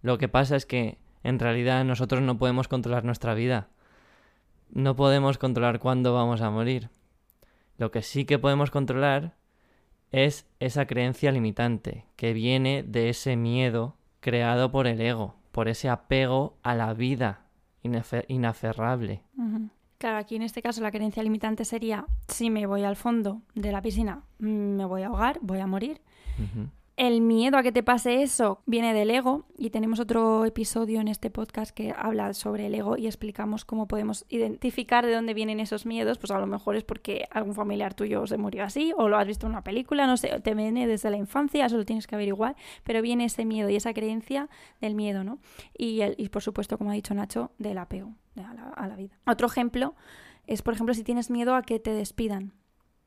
Lo 0.00 0.16
que 0.16 0.28
pasa 0.28 0.56
es 0.56 0.64
que 0.64 0.96
en 1.22 1.38
realidad 1.38 1.84
nosotros 1.84 2.22
no 2.22 2.38
podemos 2.38 2.66
controlar 2.66 3.04
nuestra 3.04 3.34
vida. 3.34 3.68
No 4.72 4.96
podemos 4.96 5.38
controlar 5.38 5.78
cuándo 5.78 6.14
vamos 6.14 6.40
a 6.40 6.50
morir. 6.50 6.90
Lo 7.76 7.90
que 7.90 8.02
sí 8.02 8.24
que 8.24 8.38
podemos 8.38 8.70
controlar 8.70 9.34
es 10.12 10.46
esa 10.58 10.86
creencia 10.86 11.32
limitante 11.32 12.06
que 12.16 12.32
viene 12.32 12.82
de 12.82 13.08
ese 13.08 13.36
miedo 13.36 13.96
creado 14.20 14.70
por 14.70 14.86
el 14.86 15.00
ego, 15.00 15.34
por 15.52 15.68
ese 15.68 15.88
apego 15.88 16.56
a 16.62 16.74
la 16.74 16.92
vida 16.94 17.46
inaferrable. 17.82 19.22
Claro, 19.98 20.18
aquí 20.18 20.36
en 20.36 20.42
este 20.42 20.62
caso 20.62 20.80
la 20.82 20.90
creencia 20.90 21.22
limitante 21.22 21.64
sería, 21.64 22.06
si 22.28 22.50
me 22.50 22.66
voy 22.66 22.84
al 22.84 22.96
fondo 22.96 23.42
de 23.54 23.72
la 23.72 23.82
piscina, 23.82 24.22
me 24.38 24.84
voy 24.84 25.02
a 25.02 25.08
ahogar, 25.08 25.38
voy 25.42 25.60
a 25.60 25.66
morir 25.66 26.00
el 27.00 27.22
miedo 27.22 27.56
a 27.56 27.62
que 27.62 27.72
te 27.72 27.82
pase 27.82 28.22
eso 28.22 28.60
viene 28.66 28.92
del 28.92 29.10
ego 29.10 29.46
y 29.56 29.70
tenemos 29.70 30.00
otro 30.00 30.44
episodio 30.44 31.00
en 31.00 31.08
este 31.08 31.30
podcast 31.30 31.70
que 31.70 31.94
habla 31.96 32.34
sobre 32.34 32.66
el 32.66 32.74
ego 32.74 32.98
y 32.98 33.06
explicamos 33.06 33.64
cómo 33.64 33.88
podemos 33.88 34.26
identificar 34.28 35.06
de 35.06 35.14
dónde 35.14 35.32
vienen 35.32 35.60
esos 35.60 35.86
miedos, 35.86 36.18
pues 36.18 36.30
a 36.30 36.38
lo 36.38 36.46
mejor 36.46 36.76
es 36.76 36.84
porque 36.84 37.24
algún 37.30 37.54
familiar 37.54 37.94
tuyo 37.94 38.26
se 38.26 38.36
murió 38.36 38.64
así 38.64 38.92
o 38.98 39.08
lo 39.08 39.16
has 39.16 39.26
visto 39.26 39.46
en 39.46 39.52
una 39.52 39.64
película, 39.64 40.06
no 40.06 40.18
sé, 40.18 40.40
te 40.40 40.54
viene 40.54 40.86
desde 40.86 41.08
la 41.08 41.16
infancia, 41.16 41.64
eso 41.64 41.78
lo 41.78 41.86
tienes 41.86 42.06
que 42.06 42.16
averiguar, 42.16 42.54
pero 42.84 43.00
viene 43.00 43.24
ese 43.24 43.46
miedo 43.46 43.70
y 43.70 43.76
esa 43.76 43.94
creencia 43.94 44.50
del 44.82 44.94
miedo, 44.94 45.24
¿no? 45.24 45.38
Y, 45.72 46.02
el, 46.02 46.16
y 46.18 46.28
por 46.28 46.42
supuesto, 46.42 46.76
como 46.76 46.90
ha 46.90 46.94
dicho 46.94 47.14
Nacho, 47.14 47.50
del 47.56 47.78
apego 47.78 48.12
a 48.36 48.52
la, 48.52 48.68
a 48.76 48.86
la 48.88 48.96
vida. 48.96 49.18
Otro 49.26 49.46
ejemplo 49.46 49.94
es, 50.46 50.60
por 50.60 50.74
ejemplo, 50.74 50.92
si 50.92 51.02
tienes 51.02 51.30
miedo 51.30 51.54
a 51.54 51.62
que 51.62 51.80
te 51.80 51.94
despidan, 51.94 52.52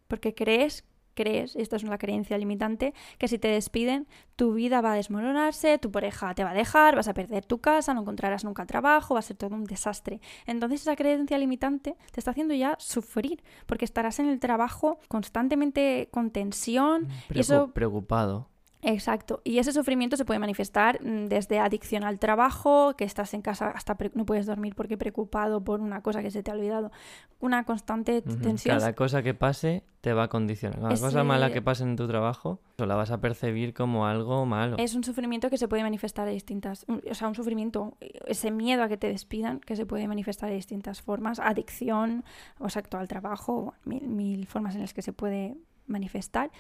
porque 0.08 0.34
crees 0.34 0.84
crees, 1.14 1.56
esta 1.56 1.76
es 1.76 1.84
una 1.84 1.98
creencia 1.98 2.38
limitante, 2.38 2.94
que 3.18 3.28
si 3.28 3.38
te 3.38 3.48
despiden, 3.48 4.08
tu 4.36 4.54
vida 4.54 4.82
va 4.82 4.94
a 4.94 4.96
desmoronarse, 4.96 5.78
tu 5.78 5.92
pareja 5.92 6.34
te 6.34 6.44
va 6.44 6.52
a 6.52 6.54
dejar, 6.54 6.96
vas 6.96 7.08
a 7.08 7.14
perder 7.14 7.46
tu 7.46 7.60
casa, 7.60 7.94
no 7.94 8.02
encontrarás 8.02 8.44
nunca 8.44 8.66
trabajo, 8.66 9.14
va 9.16 9.20
a 9.20 9.24
ser 9.24 9.38
todo 9.38 9.56
un 9.56 9.66
desastre. 9.66 10.22
Entonces 10.46 10.82
esa 10.82 10.96
creencia 10.96 11.38
limitante 11.38 11.96
te 12.12 12.20
está 12.20 12.32
haciendo 12.32 12.54
ya 12.54 12.76
sufrir, 12.80 13.44
porque 13.66 13.86
estarás 13.86 14.20
en 14.20 14.28
el 14.28 14.40
trabajo 14.40 15.00
constantemente 15.08 16.10
con 16.12 16.32
tensión. 16.32 17.08
y 17.34 17.40
eso... 17.40 17.72
Preocupado. 17.74 18.53
Exacto. 18.84 19.42
Y 19.44 19.60
ese 19.60 19.72
sufrimiento 19.72 20.18
se 20.18 20.26
puede 20.26 20.40
manifestar 20.40 21.02
mm, 21.02 21.28
desde 21.28 21.60
adicción 21.60 22.04
al 22.04 22.20
trabajo, 22.20 22.96
que 22.98 23.06
estás 23.06 23.34
en 23.34 23.42
casa 23.42 23.70
hasta 23.70 23.98
no 24.14 24.26
puedes 24.26 24.46
dormir 24.46 24.76
porque 24.76 24.98
preocupado 24.98 25.64
por 25.64 25.80
una 25.80 26.02
cosa 26.02 26.22
que 26.22 26.32
se 26.32 26.44
te 26.44 26.52
ha 26.52 26.54
olvidado, 26.54 26.92
una 27.40 27.64
constante 27.64 28.22
tensión. 28.22 28.78
Cada 28.78 28.94
cosa 28.94 29.24
que 29.24 29.34
pase 29.34 29.84
te 30.02 30.14
va 30.14 30.24
a 30.24 30.28
condicionar. 30.28 30.80
Cada 30.80 30.98
cosa 30.98 31.24
mala 31.24 31.52
que 31.52 31.62
pase 31.62 31.84
en 31.84 31.96
tu 31.96 32.08
trabajo, 32.08 32.60
la 32.78 32.96
vas 32.96 33.12
a 33.12 33.22
percibir 33.22 33.74
como 33.74 34.06
algo 34.06 34.46
malo. 34.46 34.76
Es 34.78 34.96
un 34.96 35.04
sufrimiento 35.04 35.50
que 35.50 35.58
se 35.58 35.68
puede 35.68 35.84
manifestar 35.84 36.26
de 36.26 36.34
distintas, 36.34 36.86
o 36.90 37.14
sea, 37.14 37.28
un 37.28 37.36
sufrimiento, 37.36 37.98
ese 38.26 38.52
miedo 38.52 38.84
a 38.84 38.90
que 38.90 38.98
te 38.98 39.08
despidan, 39.08 39.60
que 39.60 39.76
se 39.76 39.86
puede 39.86 40.08
manifestar 40.08 40.50
de 40.50 40.56
distintas 40.56 41.02
formas, 41.02 41.40
adicción, 41.40 42.24
o 42.60 42.70
sea, 42.70 42.84
al 42.92 43.08
trabajo, 43.08 43.74
mil, 43.86 44.08
mil 44.08 44.48
formas 44.48 44.76
en 44.76 44.82
las 44.82 44.94
que 44.94 45.02
se 45.02 45.14
puede 45.14 45.56
manifestar, 45.88 46.52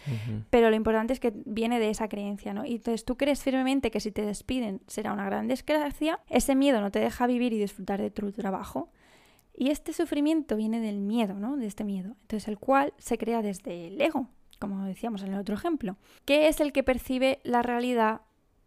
pero 0.49 0.69
lo 0.69 0.75
importante 0.75 1.13
es 1.13 1.19
que 1.19 1.33
viene 1.45 1.79
de 1.79 1.89
esa 1.89 2.07
creencia, 2.07 2.53
¿no? 2.53 2.65
Y 2.65 2.75
entonces 2.75 3.05
tú 3.05 3.17
crees 3.17 3.43
firmemente 3.43 3.91
que 3.91 3.99
si 3.99 4.11
te 4.11 4.25
despiden 4.25 4.81
será 4.87 5.13
una 5.13 5.25
gran 5.25 5.47
desgracia, 5.47 6.19
ese 6.29 6.55
miedo 6.55 6.81
no 6.81 6.91
te 6.91 6.99
deja 6.99 7.27
vivir 7.27 7.53
y 7.53 7.59
disfrutar 7.59 8.01
de 8.01 8.11
tu 8.11 8.31
trabajo. 8.31 8.89
Y 9.55 9.69
este 9.69 9.93
sufrimiento 9.93 10.55
viene 10.55 10.79
del 10.79 10.99
miedo, 10.99 11.35
¿no? 11.35 11.57
De 11.57 11.67
este 11.67 11.83
miedo. 11.83 12.15
Entonces 12.21 12.47
el 12.47 12.57
cual 12.57 12.93
se 12.97 13.17
crea 13.17 13.41
desde 13.41 13.87
el 13.87 14.01
ego, 14.01 14.27
como 14.59 14.83
decíamos 14.85 15.23
en 15.23 15.33
el 15.33 15.39
otro 15.39 15.55
ejemplo, 15.55 15.97
que 16.25 16.47
es 16.47 16.59
el 16.59 16.71
que 16.71 16.83
percibe 16.83 17.39
la 17.43 17.61
realidad, 17.61 18.21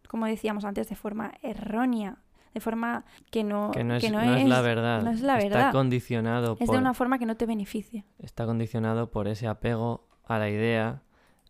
como 0.07 0.25
decíamos 0.25 0.63
antes, 0.63 0.87
de 0.89 0.95
forma 0.95 1.33
errónea, 1.41 2.19
de 2.53 2.61
forma 2.61 3.05
que 3.29 3.43
no, 3.43 3.71
que 3.71 3.83
no, 3.83 3.95
es, 3.95 4.09
la 4.47 4.61
verdad. 4.61 5.03
No 5.03 5.11
es 5.11 5.21
la 5.21 5.35
verdad. 5.35 5.67
Está 5.67 5.71
condicionado 5.71 6.57
Es 6.59 6.69
de 6.69 6.77
una 6.77 6.93
forma 6.93 7.19
que 7.19 7.25
no 7.25 7.35
te 7.37 7.45
beneficia. 7.45 8.03
Está 8.17 8.45
condicionado 8.45 9.11
por 9.11 9.27
ese 9.27 9.47
apego 9.47 10.06
a 10.27 10.39
la 10.39 10.49
idea 10.49 11.01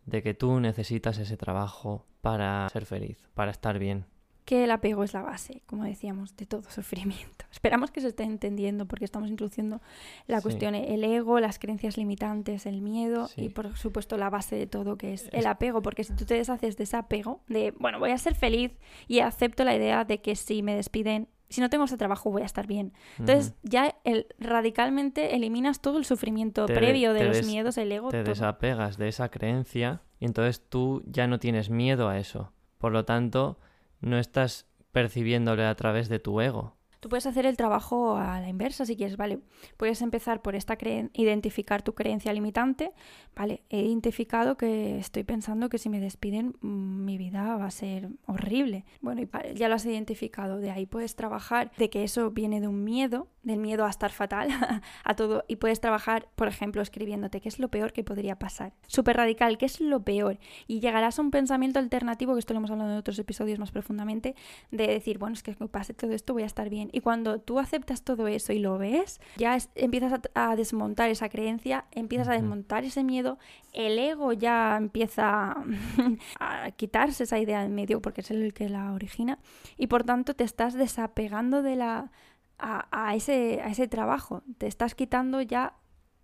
de 0.06 0.22
que 0.22 0.34
tú 0.34 0.60
necesitas 0.60 1.18
ese 1.18 1.36
trabajo 1.36 2.06
para 2.20 2.68
ser 2.70 2.86
feliz, 2.86 3.18
para 3.34 3.50
estar 3.50 3.78
bien. 3.78 4.06
Que 4.44 4.64
el 4.64 4.70
apego 4.70 5.04
es 5.04 5.12
la 5.12 5.20
base, 5.20 5.60
como 5.66 5.84
decíamos, 5.84 6.34
de 6.36 6.46
todo 6.46 6.62
sufrimiento. 6.70 7.44
Esperamos 7.52 7.90
que 7.90 8.00
se 8.00 8.08
esté 8.08 8.22
entendiendo 8.22 8.86
porque 8.86 9.04
estamos 9.04 9.28
introduciendo 9.28 9.82
la 10.26 10.40
cuestión, 10.40 10.74
el 10.74 11.04
ego, 11.04 11.38
las 11.38 11.58
creencias 11.58 11.98
limitantes, 11.98 12.64
el 12.64 12.80
miedo 12.80 13.28
y 13.36 13.50
por 13.50 13.76
supuesto 13.76 14.16
la 14.16 14.30
base 14.30 14.56
de 14.56 14.66
todo 14.66 14.96
que 14.96 15.12
es 15.12 15.28
el 15.32 15.46
apego, 15.46 15.82
porque 15.82 16.04
si 16.04 16.14
tú 16.14 16.24
te 16.24 16.34
deshaces 16.34 16.78
de 16.78 16.84
ese 16.84 16.96
apego, 16.96 17.42
de, 17.46 17.74
bueno, 17.78 17.98
voy 17.98 18.10
a 18.10 18.18
ser 18.18 18.34
feliz 18.34 18.72
y 19.06 19.20
acepto 19.20 19.64
la 19.64 19.76
idea 19.76 20.04
de 20.04 20.22
que 20.22 20.34
si 20.34 20.62
me 20.62 20.74
despiden 20.74 21.28
si 21.48 21.60
no 21.60 21.70
tengo 21.70 21.84
ese 21.84 21.96
trabajo 21.96 22.30
voy 22.30 22.42
a 22.42 22.46
estar 22.46 22.66
bien. 22.66 22.92
Entonces 23.18 23.54
ya 23.62 23.96
el, 24.04 24.26
radicalmente 24.38 25.34
eliminas 25.34 25.80
todo 25.80 25.98
el 25.98 26.04
sufrimiento 26.04 26.66
previo 26.66 27.12
de 27.12 27.24
los 27.24 27.46
miedos, 27.46 27.78
el 27.78 27.90
ego. 27.92 28.10
Te 28.10 28.22
desapegas 28.22 28.98
de 28.98 29.08
esa 29.08 29.30
creencia 29.30 30.02
y 30.20 30.26
entonces 30.26 30.62
tú 30.68 31.02
ya 31.06 31.26
no 31.26 31.38
tienes 31.38 31.70
miedo 31.70 32.08
a 32.08 32.18
eso. 32.18 32.52
Por 32.78 32.92
lo 32.92 33.04
tanto, 33.04 33.58
no 34.00 34.18
estás 34.18 34.66
percibiéndole 34.92 35.64
a 35.64 35.74
través 35.74 36.08
de 36.08 36.18
tu 36.18 36.40
ego. 36.40 36.77
Tú 37.00 37.08
puedes 37.08 37.26
hacer 37.26 37.46
el 37.46 37.56
trabajo 37.56 38.16
a 38.16 38.40
la 38.40 38.48
inversa 38.48 38.84
si 38.84 38.96
quieres, 38.96 39.16
¿vale? 39.16 39.40
Puedes 39.76 40.02
empezar 40.02 40.42
por 40.42 40.54
esta 40.54 40.76
identificar 41.12 41.82
tu 41.82 41.94
creencia 41.94 42.32
limitante, 42.32 42.92
¿vale? 43.34 43.62
He 43.68 43.80
identificado 43.80 44.56
que 44.56 44.98
estoy 44.98 45.24
pensando 45.24 45.68
que 45.68 45.78
si 45.78 45.88
me 45.88 46.00
despiden 46.00 46.56
mm, 46.60 47.04
mi 47.04 47.18
vida 47.18 47.56
va 47.56 47.66
a 47.66 47.70
ser 47.70 48.08
horrible. 48.26 48.84
Bueno, 49.00 49.22
ya 49.54 49.68
lo 49.68 49.74
has 49.74 49.86
identificado, 49.86 50.58
de 50.58 50.70
ahí 50.70 50.86
puedes 50.86 51.16
trabajar 51.16 51.70
de 51.76 51.90
que 51.90 52.04
eso 52.04 52.30
viene 52.30 52.60
de 52.60 52.68
un 52.68 52.84
miedo, 52.84 53.28
del 53.48 53.58
miedo 53.58 53.84
a 53.84 53.90
estar 53.90 54.12
fatal, 54.12 54.48
a 55.04 55.14
todo, 55.14 55.44
y 55.48 55.56
puedes 55.56 55.80
trabajar, 55.80 56.28
por 56.36 56.46
ejemplo, 56.46 56.80
escribiéndote 56.82 57.40
qué 57.40 57.48
es 57.48 57.58
lo 57.58 57.68
peor 57.68 57.92
que 57.92 58.04
podría 58.04 58.38
pasar. 58.38 58.72
Súper 58.86 59.16
radical, 59.16 59.58
qué 59.58 59.66
es 59.66 59.80
lo 59.80 60.04
peor. 60.04 60.38
Y 60.66 60.80
llegarás 60.80 61.18
a 61.18 61.22
un 61.22 61.30
pensamiento 61.30 61.80
alternativo, 61.80 62.34
que 62.34 62.40
esto 62.40 62.54
lo 62.54 62.58
hemos 62.58 62.70
hablado 62.70 62.92
en 62.92 62.98
otros 62.98 63.18
episodios 63.18 63.58
más 63.58 63.72
profundamente, 63.72 64.36
de 64.70 64.86
decir, 64.86 65.18
bueno, 65.18 65.34
es 65.34 65.42
que 65.42 65.56
me 65.58 65.68
pase 65.68 65.94
todo 65.94 66.12
esto, 66.12 66.32
voy 66.32 66.44
a 66.44 66.46
estar 66.46 66.70
bien 66.70 66.90
y 66.92 67.00
cuando 67.00 67.40
tú 67.40 67.58
aceptas 67.58 68.02
todo 68.02 68.28
eso 68.28 68.52
y 68.52 68.58
lo 68.58 68.78
ves, 68.78 69.20
ya 69.36 69.58
empiezas 69.74 70.20
a, 70.34 70.56
desmontar 70.56 71.10
esa 71.10 71.28
creencia, 71.28 71.86
empiezas 71.92 72.28
a 72.28 72.32
desmontar 72.32 72.84
ese 72.84 73.04
miedo, 73.04 73.38
el 73.72 73.98
ego 73.98 74.32
ya 74.32 74.76
empieza 74.76 75.56
a 76.40 76.70
quitarse 76.72 77.24
esa 77.24 77.38
idea 77.38 77.64
en 77.64 77.74
medio 77.74 78.00
porque 78.00 78.20
es 78.20 78.30
el 78.30 78.52
que 78.54 78.68
la 78.68 78.92
origina 78.92 79.38
y 79.76 79.86
por 79.86 80.04
tanto 80.04 80.34
te 80.34 80.44
estás 80.44 80.74
desapegando 80.74 81.62
de 81.62 81.76
la 81.76 82.10
a, 82.58 83.14
ese, 83.14 83.60
a 83.62 83.68
ese 83.68 83.88
trabajo, 83.88 84.42
te 84.58 84.66
estás 84.66 84.94
quitando 84.94 85.40
ya 85.40 85.74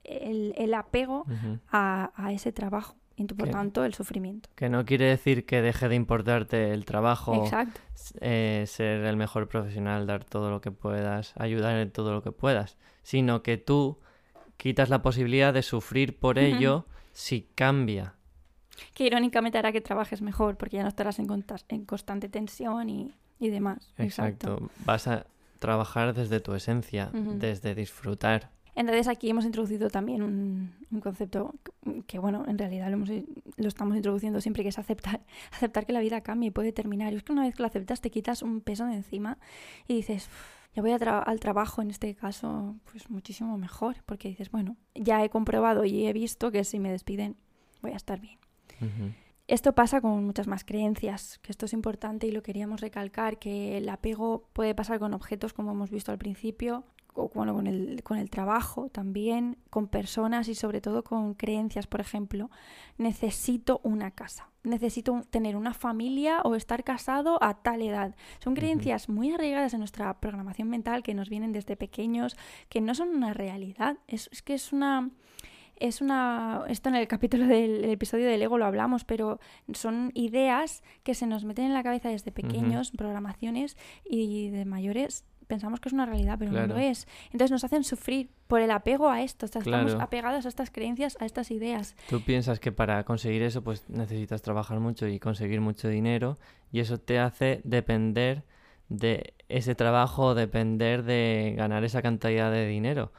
el, 0.03 0.75
apego 0.75 1.25
a, 1.71 2.13
a 2.17 2.33
ese 2.33 2.53
trabajo 2.53 2.97
y 3.17 3.25
por 3.25 3.49
tanto 3.49 3.85
el 3.85 3.95
sufrimiento. 3.95 4.49
Que 4.55 4.69
no 4.69 4.85
quiere 4.85 5.07
decir 5.07 5.47
que 5.47 5.63
deje 5.63 5.89
de 5.89 5.95
importarte 5.95 6.73
el 6.73 6.85
trabajo, 6.85 7.49
eh, 8.21 8.65
ser 8.67 9.05
el 9.05 9.17
mejor 9.17 9.49
profesional, 9.49 10.07
dar 10.07 10.25
todo 10.25 10.51
lo 10.51 10.61
que 10.61 10.71
puedas, 10.71 11.33
ayudar 11.37 11.77
en 11.77 11.91
todo 11.91 12.13
lo 12.13 12.23
que 12.23 12.33
puedas, 12.33 12.77
sino 13.03 13.43
que 13.43 13.57
tú 13.57 14.01
quitas 14.57 14.89
la 14.89 15.03
posibilidad 15.03 15.55
de 15.55 15.63
sufrir 15.63 16.19
por 16.19 16.39
ello 16.39 16.87
si 17.13 17.49
cambia. 17.55 18.15
Que 18.93 19.05
irónicamente 19.05 19.59
hará 19.59 19.71
que 19.71 19.81
trabajes 19.81 20.21
mejor 20.21 20.57
porque 20.57 20.77
ya 20.77 20.83
no 20.83 20.89
estarás 20.89 21.19
en, 21.21 21.29
en 21.69 21.85
constante 21.85 22.29
tensión 22.29 22.91
y, 22.91 23.15
demás. 23.39 23.93
Exacto. 23.99 24.71
Vas 24.87 25.07
a 25.07 25.27
trabajar 25.65 26.15
desde 26.15 26.41
tu 26.41 26.55
esencia, 26.55 27.11
desde 27.13 27.75
disfrutar. 27.75 28.51
Entonces 28.77 29.09
aquí 29.09 29.31
hemos 29.31 29.45
introducido 29.45 29.89
también 29.89 30.23
un, 30.23 31.01
concepto 31.01 31.55
que, 32.07 32.19
bueno, 32.19 32.45
en 32.47 32.59
realidad 32.59 32.91
lo, 32.91 32.99
lo, 32.99 33.69
estamos 33.69 33.97
introduciendo 33.97 34.41
siempre, 34.41 34.63
que 34.63 34.69
es 34.69 34.79
aceptar, 34.79 35.21
aceptar 35.53 35.87
que 35.87 35.93
la 35.93 36.01
vida 36.01 36.21
cambia 36.23 36.49
y 36.49 36.51
puede 36.51 36.73
terminar. 36.73 37.13
Y 37.13 37.17
es 37.17 37.23
que 37.23 37.33
una 37.33 37.43
vez 37.43 37.55
que 37.55 37.63
lo 37.63 37.69
aceptas 37.69 38.01
te 38.01 38.11
quitas 38.11 38.43
un 38.43 38.61
peso 38.61 38.85
de 38.87 38.95
encima 38.95 39.39
y 39.87 39.95
dices, 39.95 40.29
ya 40.75 40.83
voy 40.83 40.91
al 40.93 41.41
trabajo 41.41 41.83
en 41.83 41.91
este 41.91 42.15
caso 42.15 42.75
pues 42.91 43.09
muchísimo 43.09 43.57
mejor, 43.59 43.97
porque 44.07 44.29
dices, 44.29 44.51
bueno, 44.51 44.77
ya 44.95 45.25
he 45.25 45.31
comprobado 45.31 45.85
y 45.85 46.07
he 46.07 46.13
visto 46.13 46.51
que 46.51 46.65
si 46.65 46.81
me 46.81 46.91
despiden 46.91 47.37
voy 47.81 47.93
a 47.93 47.97
estar 47.97 48.21
bien. 48.21 48.39
Esto 49.47 49.75
pasa 49.75 50.01
con 50.01 50.25
muchas 50.25 50.47
más 50.47 50.65
creencias, 50.65 51.39
que 51.43 51.53
esto 51.53 51.67
es 51.67 51.75
importante 51.75 52.27
y 52.27 52.31
lo 52.31 52.43
queríamos 52.43 52.81
recalcar, 52.81 53.39
que 53.39 53.77
el 53.77 53.89
apego 53.91 54.49
puede 54.55 54.75
pasar 54.75 54.99
con 54.99 55.13
objetos 55.13 55.53
como 55.53 55.73
hemos 55.73 55.91
visto 55.91 56.11
al 56.13 56.19
principio, 56.19 56.85
o 57.13 57.29
bueno, 57.29 57.53
con 57.53 57.67
el, 57.67 58.03
con 58.03 58.17
el 58.17 58.31
trabajo 58.31 58.89
también, 58.89 59.59
con 59.69 59.87
personas 59.87 60.49
y 60.49 60.55
sobre 60.55 60.81
todo 60.81 61.05
con 61.05 61.35
creencias, 61.35 61.87
por 61.87 62.01
ejemplo, 62.01 62.51
necesito 62.97 63.81
una 63.85 64.13
casa, 64.13 64.49
necesito 64.63 65.23
tener 65.29 65.57
una 65.57 65.75
familia 65.75 66.41
o 66.41 66.55
estar 66.55 66.83
casado 66.83 67.39
a 67.43 67.63
tal 67.63 67.83
edad. 67.83 68.17
Son 68.43 68.55
creencias 68.55 69.11
muy 69.11 69.31
arraigadas 69.31 69.75
en 69.75 69.81
nuestra 69.81 70.21
programación 70.21 70.71
mental 70.71 71.03
que 71.03 71.13
nos 71.13 71.29
vienen 71.29 71.53
desde 71.53 71.77
pequeños, 71.77 72.35
que 72.71 72.81
no 72.81 72.95
son 72.95 73.11
una 73.11 73.35
realidad, 73.35 73.99
es, 74.09 74.31
es 74.33 74.41
que 74.41 74.55
es 74.55 74.73
una 74.73 75.11
es 75.77 76.01
una. 76.01 76.65
Esto 76.69 76.89
en 76.89 76.97
el 76.97 77.09
capítulo 77.09 77.47
del 77.47 77.85
el 77.85 77.91
episodio 77.91 78.27
del 78.27 78.43
ego 78.43 78.59
lo 78.59 78.67
hablamos, 78.67 79.05
pero 79.05 79.41
son 79.73 80.11
ideas 80.15 80.83
que 81.03 81.15
se 81.15 81.27
nos 81.27 81.45
meten 81.45 81.67
en 81.67 81.75
la 81.75 81.83
cabeza 81.83 82.09
desde 82.09 82.33
pequeños, 82.33 82.91
programaciones, 82.91 83.77
y 84.05 84.51
de 84.51 84.65
mayores 84.65 85.25
pensamos 85.47 85.81
que 85.81 85.89
es 85.89 85.93
una 85.93 86.07
realidad, 86.07 86.37
pero 86.39 86.53
no 86.53 86.67
lo 86.67 86.77
es. 86.77 87.07
Entonces 87.27 87.51
nos 87.51 87.65
hacen 87.65 87.85
sufrir 87.85 88.31
por 88.47 88.61
el 88.61 88.71
apego 88.71 89.11
a 89.11 89.23
esto. 89.23 89.47
Estamos 89.47 89.95
apegados 89.95 90.47
a 90.47 90.49
estas 90.49 90.71
creencias, 90.71 91.17
a 91.21 91.27
estas 91.27 91.51
ideas. 91.51 91.97
Tú 92.09 92.23
piensas 92.23 92.61
que 92.61 92.73
para 92.73 93.05
conseguir 93.05 93.43
eso, 93.43 93.63
pues 93.63 93.89
necesitas 93.89 94.43
trabajar 94.43 94.81
mucho 94.81 95.07
y 95.07 95.19
conseguir 95.21 95.61
mucho 95.61 95.89
dinero, 95.89 96.39
y 96.73 96.81
eso 96.81 96.99
te 96.99 97.19
hace 97.19 97.61
depender 97.65 98.45
de 98.89 99.35
ese 99.49 99.75
trabajo, 99.75 100.35
depender 100.35 101.05
de 101.05 101.55
ganar 101.57 101.85
esa 101.85 102.03
cantidad 102.03 102.51
de 102.51 102.67
dinero. 102.67 103.13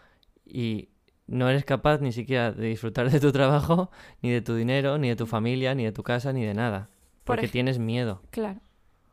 Y 0.46 0.90
no 1.28 1.50
eres 1.50 1.66
capaz 1.66 2.02
ni 2.02 2.12
siquiera 2.12 2.52
de 2.52 2.68
disfrutar 2.68 3.10
de 3.10 3.20
tu 3.20 3.32
trabajo, 3.32 3.90
ni 4.22 4.32
de 4.32 4.42
tu 4.42 4.56
dinero, 4.56 4.98
ni 4.98 5.10
de 5.10 5.16
tu 5.16 5.26
familia, 5.26 5.76
ni 5.76 5.86
de 5.86 5.92
tu 5.92 6.04
casa, 6.04 6.34
ni 6.34 6.46
de 6.46 6.54
nada. 6.54 6.90
Porque 7.24 7.48
tienes 7.48 7.80
miedo. 7.80 8.22
Claro. 8.30 8.62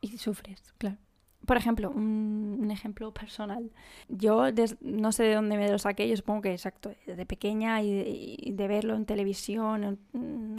Y 0.00 0.18
sufres, 0.18 0.74
claro 0.78 0.98
por 1.46 1.56
ejemplo, 1.56 1.90
un, 1.90 2.70
ejemplo 2.70 3.12
personal. 3.12 3.70
Yo 4.08 4.44
no 4.80 5.12
sé 5.12 5.24
de 5.24 5.34
dónde 5.34 5.56
me 5.56 5.70
lo 5.70 5.78
saqué, 5.78 6.08
yo 6.08 6.16
supongo 6.16 6.42
que 6.42 6.52
exacto, 6.52 6.92
de 7.06 7.26
pequeña 7.26 7.82
y 7.82 8.52
de, 8.52 8.68
verlo 8.68 8.94
en 8.94 9.04
televisión, 9.04 9.98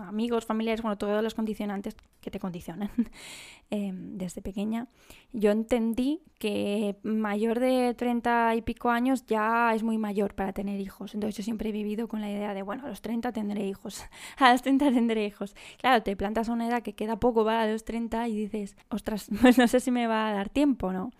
amigos, 0.01 0.45
familiares, 0.45 0.81
bueno, 0.81 0.97
todos 0.97 1.23
los 1.23 1.33
condicionantes 1.33 1.95
que 2.21 2.29
te 2.29 2.39
condicionan 2.39 2.89
em, 3.69 4.17
desde 4.17 4.41
pequeña. 4.41 4.87
Yo 5.31 5.51
entendí 5.51 6.21
que 6.37 6.97
mayor 7.03 7.59
de 7.59 7.93
30 7.95 8.55
y 8.55 8.61
pico 8.61 8.89
años 8.89 9.25
ya 9.25 9.73
es 9.73 9.81
muy 9.81 9.97
mayor 9.97 10.35
para 10.35 10.53
tener 10.53 10.79
hijos. 10.79 11.13
Entonces 11.13 11.37
yo 11.37 11.43
siempre 11.43 11.69
he 11.69 11.71
vivido 11.71 12.07
con 12.07 12.21
la 12.21 12.29
idea 12.29 12.53
de, 12.53 12.61
bueno, 12.61 12.85
a 12.85 12.89
los 12.89 13.01
30 13.01 13.31
tendré 13.31 13.65
hijos, 13.65 14.03
a 14.37 14.51
los 14.51 14.61
30 14.61 14.91
tendré 14.91 15.25
hijos. 15.25 15.55
Claro, 15.79 16.03
te 16.03 16.15
plantas 16.15 16.49
a 16.49 16.53
una 16.53 16.67
edad 16.67 16.83
que 16.83 16.93
queda 16.93 17.19
poco 17.19 17.43
para 17.45 17.65
los 17.71 17.83
30 17.83 18.27
y 18.27 18.35
dices, 18.35 18.77
ostras, 18.89 19.29
pues 19.41 19.57
no 19.57 19.67
sé 19.67 19.79
si 19.79 19.91
me 19.91 20.07
va 20.07 20.29
a 20.29 20.33
dar 20.33 20.49
tiempo 20.49 20.72
¿no? 20.81 21.11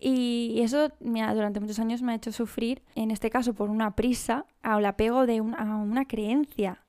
Y 0.00 0.60
eso 0.62 0.90
durante 1.00 1.60
muchos 1.60 1.78
años 1.78 2.02
me 2.02 2.12
ha 2.12 2.14
hecho 2.16 2.32
sufrir, 2.32 2.82
en 2.94 3.10
este 3.10 3.30
caso 3.30 3.54
por 3.54 3.70
una 3.70 3.96
prisa, 3.96 4.46
al 4.62 4.86
apego 4.86 5.26
de 5.26 5.38
a 5.38 5.76
una 5.76 6.04
creencia 6.06 6.82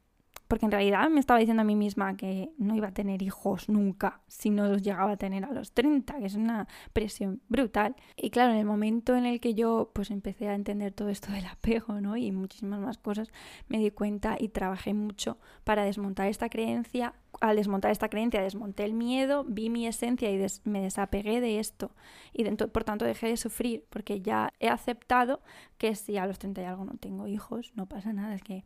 porque 0.48 0.66
en 0.66 0.72
realidad 0.72 1.10
me 1.10 1.20
estaba 1.20 1.40
diciendo 1.40 1.62
a 1.62 1.66
mí 1.66 1.76
misma 1.76 2.16
que 2.16 2.52
no 2.58 2.76
iba 2.76 2.88
a 2.88 2.94
tener 2.94 3.22
hijos 3.22 3.70
nunca 3.70 4.22
si 4.28 4.50
no 4.50 4.68
los 4.68 4.82
llegaba 4.82 5.12
a 5.12 5.18
tener 5.18 5.46
a 5.46 5.52
los 5.52 5.72
30, 5.74 6.20
que 6.20 6.26
es 6.26 6.36
una 6.36 6.68
presión 6.94 7.42
brutal. 7.50 7.96
Y 8.16 8.30
claro, 8.30 8.54
en 8.54 8.60
el 8.60 8.66
momento 8.66 9.16
en 9.16 9.26
el 9.26 9.40
que 9.40 9.54
yo 9.54 9.92
pues 9.94 10.12
empecé 10.12 10.48
a 10.48 10.56
entender 10.56 10.94
todo 10.94 11.10
esto 11.10 11.32
del 11.32 11.46
apego, 11.46 12.00
¿no? 12.02 12.16
Y 12.18 12.32
muchísimas 12.32 12.80
más 12.80 12.98
cosas, 12.98 13.30
me 13.68 13.78
di 13.78 13.92
cuenta 13.92 14.38
y 14.40 14.50
trabajé 14.50 14.94
mucho 14.94 15.38
para 15.64 15.84
desmontar 15.84 16.28
esta 16.28 16.50
creencia. 16.50 17.14
Al 17.40 17.56
desmontar 17.56 17.92
esta 17.92 18.10
creencia, 18.10 18.42
desmonté 18.42 18.84
el 18.84 18.94
miedo, 18.94 19.44
vi 19.48 19.70
mi 19.70 19.86
esencia 19.86 20.32
y 20.32 20.44
me 20.64 20.82
desapegué 20.82 21.40
de 21.40 21.60
esto. 21.60 21.92
Y 22.34 22.44
por 22.44 22.84
tanto 22.84 23.06
dejé 23.06 23.28
de 23.28 23.38
sufrir, 23.38 23.86
porque 23.90 24.22
ya 24.22 24.54
he 24.60 24.70
aceptado 24.70 25.42
que 25.78 25.94
si 25.94 26.18
a 26.18 26.26
los 26.26 26.40
30 26.40 26.62
y 26.62 26.66
algo 26.66 26.86
no 26.86 26.94
tengo 26.94 27.28
hijos, 27.28 27.74
no 27.76 27.86
pasa 27.86 28.12
nada. 28.12 28.34
Es 28.34 28.42
que 28.42 28.64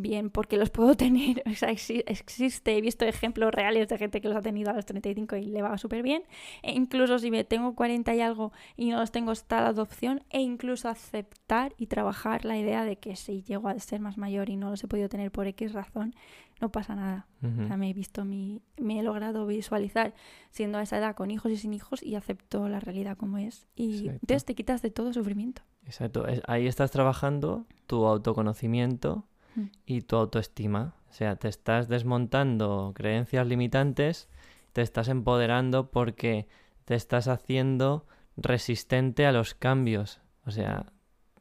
bien 0.00 0.30
porque 0.30 0.56
los 0.56 0.70
puedo 0.70 0.94
tener. 0.96 1.42
O 1.46 1.54
sea, 1.54 1.70
existe, 1.70 2.76
he 2.76 2.80
visto 2.80 3.04
ejemplos 3.04 3.52
reales 3.52 3.88
de 3.88 3.98
gente 3.98 4.20
que 4.20 4.28
los 4.28 4.36
ha 4.36 4.42
tenido 4.42 4.70
a 4.70 4.74
los 4.74 4.86
35 4.86 5.36
y 5.36 5.46
le 5.46 5.62
va 5.62 5.76
súper 5.78 6.02
bien. 6.02 6.22
E 6.62 6.72
incluso 6.72 7.18
si 7.18 7.30
me 7.30 7.44
tengo 7.44 7.74
40 7.74 8.14
y 8.14 8.20
algo 8.20 8.52
y 8.76 8.90
no 8.90 8.98
los 8.98 9.10
tengo, 9.10 9.32
está 9.32 9.60
la 9.60 9.68
adopción. 9.68 10.22
E 10.30 10.40
incluso 10.40 10.88
aceptar 10.88 11.74
y 11.76 11.86
trabajar 11.86 12.44
la 12.44 12.58
idea 12.58 12.84
de 12.84 12.96
que 12.96 13.16
si 13.16 13.42
llego 13.42 13.68
a 13.68 13.78
ser 13.78 14.00
más 14.00 14.18
mayor 14.18 14.48
y 14.48 14.56
no 14.56 14.70
los 14.70 14.82
he 14.84 14.88
podido 14.88 15.08
tener 15.08 15.30
por 15.30 15.46
X 15.46 15.72
razón, 15.72 16.14
no 16.60 16.70
pasa 16.70 16.94
nada. 16.94 17.26
O 17.40 17.66
sea, 17.66 17.76
me 17.76 17.88
he 17.88 17.94
visto, 17.94 18.24
mi, 18.24 18.62
me 18.78 18.98
he 18.98 19.02
logrado 19.04 19.46
visualizar 19.46 20.12
siendo 20.50 20.78
a 20.78 20.82
esa 20.82 20.98
edad 20.98 21.14
con 21.14 21.30
hijos 21.30 21.52
y 21.52 21.56
sin 21.56 21.72
hijos 21.72 22.02
y 22.02 22.16
acepto 22.16 22.68
la 22.68 22.80
realidad 22.80 23.16
como 23.16 23.38
es. 23.38 23.68
Y 23.76 24.08
entonces 24.08 24.44
te 24.44 24.56
quitas 24.56 24.82
de 24.82 24.90
todo 24.90 25.12
sufrimiento. 25.12 25.62
Exacto. 25.84 26.26
Ahí 26.48 26.66
estás 26.66 26.90
trabajando 26.90 27.66
tu 27.86 28.06
autoconocimiento 28.06 29.24
y 29.86 30.02
tu 30.02 30.16
autoestima. 30.16 30.94
O 31.10 31.12
sea, 31.12 31.36
te 31.36 31.48
estás 31.48 31.88
desmontando 31.88 32.92
creencias 32.94 33.46
limitantes, 33.46 34.28
te 34.72 34.82
estás 34.82 35.08
empoderando 35.08 35.90
porque 35.90 36.46
te 36.84 36.94
estás 36.94 37.28
haciendo 37.28 38.06
resistente 38.36 39.26
a 39.26 39.32
los 39.32 39.54
cambios. 39.54 40.20
O 40.46 40.50
sea, 40.50 40.92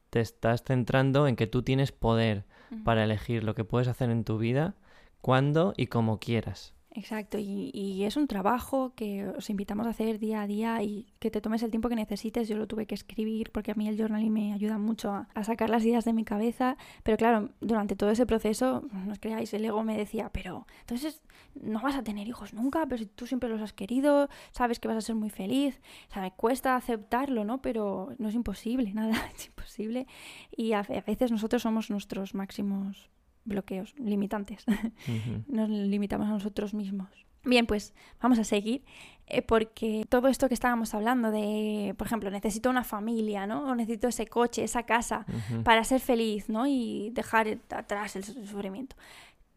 te 0.09 0.21
estás 0.21 0.63
centrando 0.63 1.27
en 1.27 1.35
que 1.35 1.47
tú 1.47 1.63
tienes 1.63 1.91
poder 1.91 2.45
para 2.83 3.03
elegir 3.03 3.43
lo 3.43 3.55
que 3.55 3.63
puedes 3.63 3.87
hacer 3.87 4.09
en 4.09 4.23
tu 4.23 4.37
vida, 4.37 4.75
cuando 5.21 5.73
y 5.77 5.87
como 5.87 6.19
quieras. 6.19 6.76
Exacto, 6.97 7.37
y, 7.39 8.03
es 8.05 8.17
un 8.17 8.25
trabajo 8.25 8.93
que 8.95 9.27
os 9.27 9.51
invitamos 9.51 9.85
a 9.85 9.91
hacer 9.91 10.17
día 10.17 10.41
a 10.41 10.47
día 10.47 10.81
y 10.81 11.05
que 11.19 11.29
te 11.29 11.41
tomes 11.41 11.61
el 11.61 11.69
tiempo 11.69 11.89
que 11.89 11.95
necesites. 11.95 12.47
Yo 12.47 12.57
lo 12.57 12.65
tuve 12.65 12.87
que 12.87 12.95
escribir 12.95 13.51
porque 13.51 13.69
a 13.69 13.75
mí 13.75 13.87
el 13.87 13.97
journaling 13.99 14.33
me 14.33 14.53
ayuda 14.53 14.79
mucho 14.79 15.11
a, 15.11 15.43
sacar 15.43 15.69
las 15.69 15.85
ideas 15.85 16.05
de 16.05 16.13
mi 16.13 16.25
cabeza, 16.25 16.75
pero 17.03 17.15
claro, 17.17 17.51
durante 17.61 17.95
todo 17.95 18.09
ese 18.09 18.25
proceso, 18.25 18.83
no 18.91 19.11
os 19.11 19.19
creáis, 19.19 19.53
el 19.53 19.65
ego 19.65 19.83
me 19.83 19.95
decía, 19.95 20.31
pero 20.33 20.65
entonces 20.79 21.21
no 21.53 21.81
vas 21.81 21.95
a 21.95 22.03
tener 22.03 22.27
hijos 22.27 22.55
nunca, 22.55 22.83
pero 22.87 22.97
si 22.97 23.05
tú 23.05 23.27
siempre 23.27 23.47
los 23.47 23.61
has 23.61 23.73
querido, 23.73 24.27
sabes 24.49 24.79
que 24.79 24.87
vas 24.87 24.97
a 24.97 25.01
ser 25.01 25.13
muy 25.13 25.29
feliz. 25.29 25.79
O 26.09 26.13
sea, 26.13 26.23
me 26.23 26.31
cuesta 26.31 26.75
aceptarlo, 26.75 27.45
¿no? 27.45 27.61
Pero 27.61 28.15
no 28.17 28.29
es 28.29 28.33
imposible, 28.33 28.91
nada, 28.95 29.29
es 29.35 29.45
imposible. 29.45 30.07
Y 30.49 30.73
a 30.73 30.81
veces 30.81 31.31
nosotros 31.31 31.61
somos 31.61 31.91
nuestros 31.91 32.33
máximos 32.33 33.11
bloqueos 33.47 33.95
limitantes. 33.97 34.65
Nos 35.47 35.69
limitamos 35.69 36.27
a 36.27 36.31
nosotros 36.31 36.73
mismos. 36.73 37.09
Bien, 37.43 37.65
pues 37.65 37.93
vamos 38.21 38.39
a 38.39 38.43
seguir 38.43 38.83
eh, 39.27 39.41
porque 39.41 40.05
todo 40.09 40.27
esto 40.27 40.47
que 40.47 40.53
estábamos 40.53 40.93
hablando 40.93 41.31
de, 41.31 41.95
por 41.97 42.07
ejemplo, 42.07 42.29
necesito 42.29 42.69
una 42.69 42.83
familia, 42.83 43.47
¿no? 43.47 43.69
O 43.69 43.75
necesito 43.75 44.07
ese 44.09 44.27
coche, 44.27 44.63
esa 44.63 44.83
casa 44.83 45.25
para 45.63 45.83
ser 45.83 46.01
feliz, 46.01 46.49
¿no? 46.49 46.67
Y 46.67 47.11
dejar 47.13 47.59
atrás 47.69 48.15
el 48.15 48.23
sufrimiento. 48.23 48.95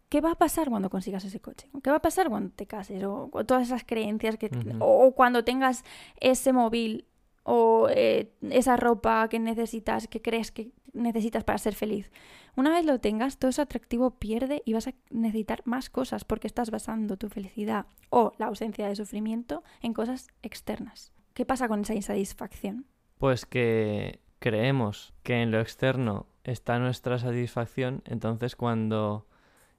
¿Qué 0.09 0.20
va 0.20 0.33
a 0.33 0.35
pasar 0.35 0.68
cuando 0.70 0.90
consigas 0.90 1.24
ese 1.24 1.38
coche? 1.38 1.68
¿Qué 1.85 1.90
va 1.90 1.96
a 1.98 2.03
pasar 2.03 2.29
cuando 2.29 2.50
te 2.50 2.66
cases? 2.66 3.05
O, 3.05 3.31
todas 3.46 3.68
esas 3.68 3.85
creencias 3.85 4.37
que... 4.38 4.50
O 4.81 5.12
cuando 5.14 5.44
tengas 5.44 5.85
ese 6.18 6.53
móvil 6.53 7.05
o 7.53 7.89
eh, 7.91 8.31
esa 8.49 8.77
ropa 8.77 9.29
que 9.29 9.41
necesitas, 9.41 10.07
que 10.07 10.23
crees 10.23 10.53
que 10.53 10.71
necesitas 10.93 11.43
para 11.43 11.59
ser 11.59 11.75
feliz. 11.75 12.13
Una 12.55 12.71
vez 12.71 12.85
lo 12.85 13.01
tengas, 13.01 13.39
todo 13.39 13.49
ese 13.49 13.61
atractivo 13.61 14.13
pierde 14.21 14.63
y 14.65 14.73
vas 14.73 14.87
a 14.87 14.95
necesitar 15.11 15.63
más 15.65 15.91
cosas 15.91 16.25
porque 16.25 16.47
estás 16.47 16.71
basando 16.71 17.17
tu 17.17 17.29
felicidad 17.29 17.87
o 18.09 18.35
la 18.39 18.47
ausencia 18.47 18.87
de 18.87 18.95
sufrimiento 18.95 19.65
en 19.83 19.95
cosas 19.95 20.29
externas. 20.43 21.13
¿Qué 21.35 21.45
pasa 21.45 21.67
con 21.67 21.81
esa 21.81 21.95
insatisfacción? 21.95 22.87
Pues 23.19 23.47
que 23.47 24.21
creemos 24.39 25.13
que 25.25 25.43
en 25.43 25.51
lo 25.51 25.61
externo 25.61 26.27
está 26.45 26.79
nuestra 26.79 27.19
satisfacción, 27.19 28.03
entonces 28.05 28.55
cuando 28.55 29.27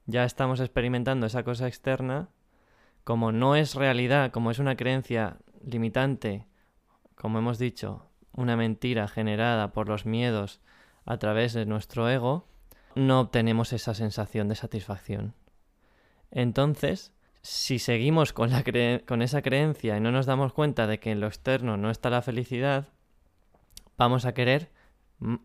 ya 0.07 0.25
estamos 0.25 0.59
experimentando 0.59 1.25
esa 1.25 1.43
cosa 1.43 1.69
externa, 1.69 2.27
como 3.05 3.31
no 3.31 3.55
es 3.55 3.75
realidad, 3.75 4.31
como 4.31 4.51
es 4.51 4.59
una 4.59 4.75
creencia 4.75 5.37
limitante, 5.65 6.45
como 7.21 7.37
hemos 7.37 7.59
dicho, 7.59 8.07
una 8.33 8.57
mentira 8.57 9.07
generada 9.07 9.73
por 9.73 9.87
los 9.87 10.07
miedos 10.07 10.59
a 11.05 11.17
través 11.17 11.53
de 11.53 11.67
nuestro 11.67 12.09
ego, 12.09 12.47
no 12.95 13.19
obtenemos 13.19 13.73
esa 13.73 13.93
sensación 13.93 14.47
de 14.47 14.55
satisfacción. 14.55 15.35
Entonces, 16.31 17.13
si 17.43 17.77
seguimos 17.77 18.33
con, 18.33 18.49
con 19.05 19.21
esa 19.21 19.43
creencia 19.43 19.97
y 19.97 19.99
no 19.99 20.11
nos 20.11 20.25
damos 20.25 20.51
cuenta 20.51 20.87
de 20.87 20.99
que 20.99 21.11
en 21.11 21.19
lo 21.19 21.27
externo 21.27 21.77
no 21.77 21.91
está 21.91 22.09
la 22.09 22.23
felicidad, 22.23 22.87
vamos 23.99 24.25
a 24.25 24.33
querer 24.33 24.71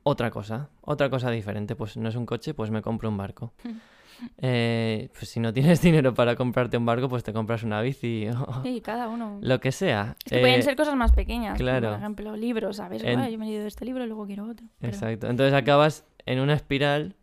otra 0.03 0.31
cosa, 0.31 0.71
otra 0.81 1.11
cosa 1.11 1.31
diferente. 1.31 1.77
Pues 1.77 1.99
no 1.99 2.09
es 2.09 2.15
un 2.15 2.25
coche, 2.25 2.55
pues 2.55 2.71
me 2.71 2.81
compro 2.81 3.11
un 3.11 3.19
barco. 3.19 3.53
Eh, 4.38 5.11
pues 5.12 5.29
si 5.31 5.40
no 5.40 5.52
tienes 5.52 5.81
dinero 5.83 6.14
para 6.14 6.37
comprarte 6.37 6.76
un 6.76 6.87
barco, 6.87 7.09
pues 7.09 7.24
te 7.24 7.33
compras 7.33 7.62
una 7.62 7.81
bici 7.81 8.29
o 8.46 8.62
sí, 8.62 8.81
cada 8.81 9.09
uno. 9.09 9.38
lo 9.40 9.61
que 9.61 9.72
sea. 9.72 10.16
Es 10.24 10.33
que 10.33 10.40
pueden 10.40 10.61
eh, 10.61 10.62
ser 10.62 10.76
cosas 10.76 10.96
más 10.96 11.12
pequeñas. 11.12 11.59
Claro. 11.59 11.90
por 11.90 11.98
ejemplo, 11.98 12.37
libros, 12.37 12.76
¿sabes? 12.76 13.02
yo 13.02 13.16
me 13.16 13.26
he 13.26 13.31
leído 13.31 13.66
este 13.66 13.85
libro, 13.85 14.07
luego 14.07 14.26
quiero 14.26 14.44
otro. 14.48 14.66
Exacto. 14.81 15.29
Entonces 15.29 15.55
acabas 15.55 16.07
en 16.24 16.40
una 16.40 16.55
espiral 16.55 17.16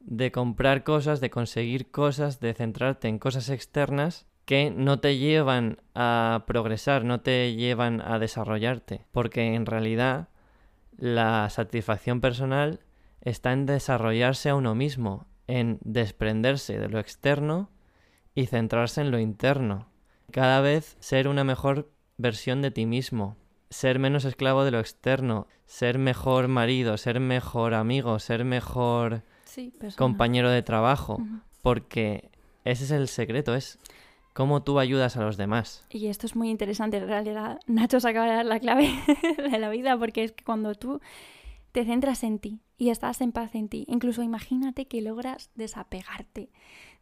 de 0.00 0.30
comprar 0.30 0.84
cosas, 0.84 1.20
de 1.20 1.30
conseguir 1.30 1.90
cosas, 1.90 2.40
de 2.40 2.52
centrarte 2.54 3.08
en 3.08 3.18
cosas 3.18 3.48
externas 3.48 4.26
que 4.44 4.70
no 4.70 5.00
te 5.00 5.16
llevan 5.16 5.78
a 5.94 6.44
progresar, 6.46 7.04
no 7.04 7.20
te 7.20 7.54
llevan 7.54 8.02
a 8.02 8.18
desarrollarte, 8.18 9.06
porque 9.10 9.54
en 9.54 9.64
realidad 9.64 10.28
la 10.96 11.48
satisfacción 11.50 12.20
personal 12.20 12.80
está 13.22 13.52
en 13.52 13.64
desarrollarse 13.64 14.50
a 14.50 14.54
uno 14.54 14.74
mismo, 14.74 15.26
en 15.46 15.78
desprenderse 15.82 16.78
de 16.78 16.88
lo 16.88 16.98
externo 16.98 17.70
y 18.34 18.46
centrarse 18.46 19.00
en 19.00 19.10
lo 19.10 19.18
interno. 19.18 19.88
Cada 20.30 20.60
vez 20.60 20.96
ser 21.00 21.28
una 21.28 21.44
mejor 21.44 21.90
versión 22.16 22.62
de 22.62 22.70
ti 22.70 22.86
mismo, 22.86 23.36
ser 23.70 23.98
menos 23.98 24.24
esclavo 24.24 24.64
de 24.64 24.70
lo 24.70 24.80
externo, 24.80 25.46
ser 25.66 25.98
mejor 25.98 26.48
marido, 26.48 26.96
ser 26.96 27.20
mejor 27.20 27.74
amigo, 27.74 28.18
ser 28.18 28.44
mejor 28.44 29.22
Sí, 29.44 29.72
compañero 29.96 30.50
de 30.50 30.62
trabajo, 30.62 31.20
porque 31.62 32.30
ese 32.64 32.84
es 32.84 32.90
el 32.90 33.08
secreto, 33.08 33.54
es 33.54 33.78
cómo 34.32 34.62
tú 34.62 34.80
ayudas 34.80 35.16
a 35.16 35.22
los 35.22 35.36
demás. 35.36 35.86
Y 35.90 36.08
esto 36.08 36.26
es 36.26 36.34
muy 36.34 36.50
interesante, 36.50 36.96
en 36.96 37.06
realidad. 37.06 37.60
Nacho 37.66 38.00
se 38.00 38.08
acaba 38.08 38.26
de 38.26 38.34
dar 38.34 38.46
la 38.46 38.58
clave 38.58 38.90
de 39.50 39.58
la 39.58 39.68
vida, 39.70 39.96
porque 39.96 40.24
es 40.24 40.32
que 40.32 40.44
cuando 40.44 40.74
tú 40.74 41.00
te 41.72 41.84
centras 41.84 42.24
en 42.24 42.38
ti 42.40 42.60
y 42.76 42.90
estás 42.90 43.20
en 43.20 43.32
paz 43.32 43.54
en 43.54 43.68
ti, 43.68 43.84
incluso 43.88 44.22
imagínate 44.22 44.86
que 44.86 45.00
logras 45.00 45.50
desapegarte 45.54 46.50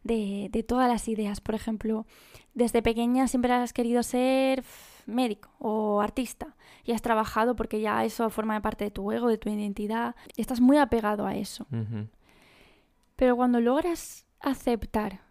de, 0.03 0.49
de 0.51 0.63
todas 0.63 0.87
las 0.87 1.07
ideas. 1.07 1.41
Por 1.41 1.55
ejemplo, 1.55 2.05
desde 2.53 2.81
pequeña 2.81 3.27
siempre 3.27 3.53
has 3.53 3.73
querido 3.73 4.03
ser 4.03 4.63
médico 5.05 5.49
o 5.59 6.01
artista 6.01 6.55
y 6.83 6.91
has 6.91 7.01
trabajado 7.01 7.55
porque 7.55 7.81
ya 7.81 8.03
eso 8.05 8.29
forma 8.29 8.61
parte 8.61 8.85
de 8.85 8.91
tu 8.91 9.11
ego, 9.11 9.27
de 9.27 9.37
tu 9.37 9.49
identidad, 9.49 10.15
y 10.35 10.41
estás 10.41 10.61
muy 10.61 10.77
apegado 10.77 11.25
a 11.25 11.35
eso. 11.35 11.65
Pero 13.15 13.35
cuando 13.35 13.59
logras 13.59 14.25
aceptar 14.39 15.21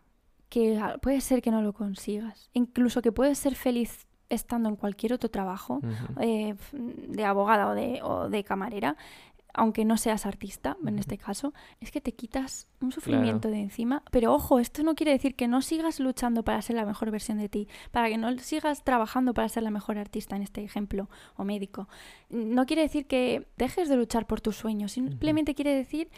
que 0.49 0.79
puede 1.01 1.21
ser 1.21 1.43
que 1.43 1.51
no 1.51 1.63
lo 1.63 1.73
consigas, 1.73 2.51
incluso 2.53 3.03
que 3.03 3.13
puedes 3.13 3.39
ser 3.39 3.55
feliz 3.55 4.07
estando 4.29 4.69
en 4.71 4.77
cualquier 4.77 5.13
otro 5.13 5.31
trabajo, 5.31 5.81
eh, 6.21 6.55
de 6.73 7.25
abogada 7.25 7.69
o 7.69 7.75
de, 7.75 8.01
o 8.03 8.31
de 8.31 8.45
camarera, 8.45 8.97
aunque 9.55 9.85
no 9.85 9.97
seas 9.97 10.27
artista, 10.27 10.77
en 10.87 10.99
este 10.99 11.19
caso, 11.19 11.53
es 11.81 11.91
que 11.91 12.01
te 12.01 12.13
quitas 12.13 12.69
un 12.81 12.93
sufrimiento 12.93 13.49
de 13.49 13.61
encima. 13.61 14.03
Pero 14.11 14.33
ojo, 14.33 14.59
esto 14.59 14.83
no 14.83 14.95
quiere 14.95 15.13
decir 15.13 15.35
que 15.35 15.49
no 15.49 15.63
sigas 15.63 16.01
luchando 16.01 16.43
para 16.43 16.61
ser 16.63 16.77
la 16.77 16.87
mejor 16.87 17.11
versión 17.11 17.39
de 17.39 17.49
ti, 17.49 17.69
para 17.91 18.09
que 18.09 18.19
no 18.19 18.37
sigas 18.39 18.85
trabajando 18.85 19.35
para 19.35 19.49
ser 19.49 19.63
la 19.63 19.71
mejor 19.71 19.99
artista, 19.99 20.37
en 20.37 20.43
este 20.43 20.63
ejemplo, 20.65 21.09
o 21.37 21.45
médico. 21.45 21.89
No 22.31 22.67
quiere 22.67 22.83
decir 22.83 23.07
que 23.07 23.47
dejes 23.57 23.89
de 23.89 23.97
luchar 23.97 24.27
por 24.27 24.41
tus 24.41 24.57
sueños, 24.57 24.93
simplemente 24.93 25.55
quiere 25.55 25.75
decir 25.75 26.11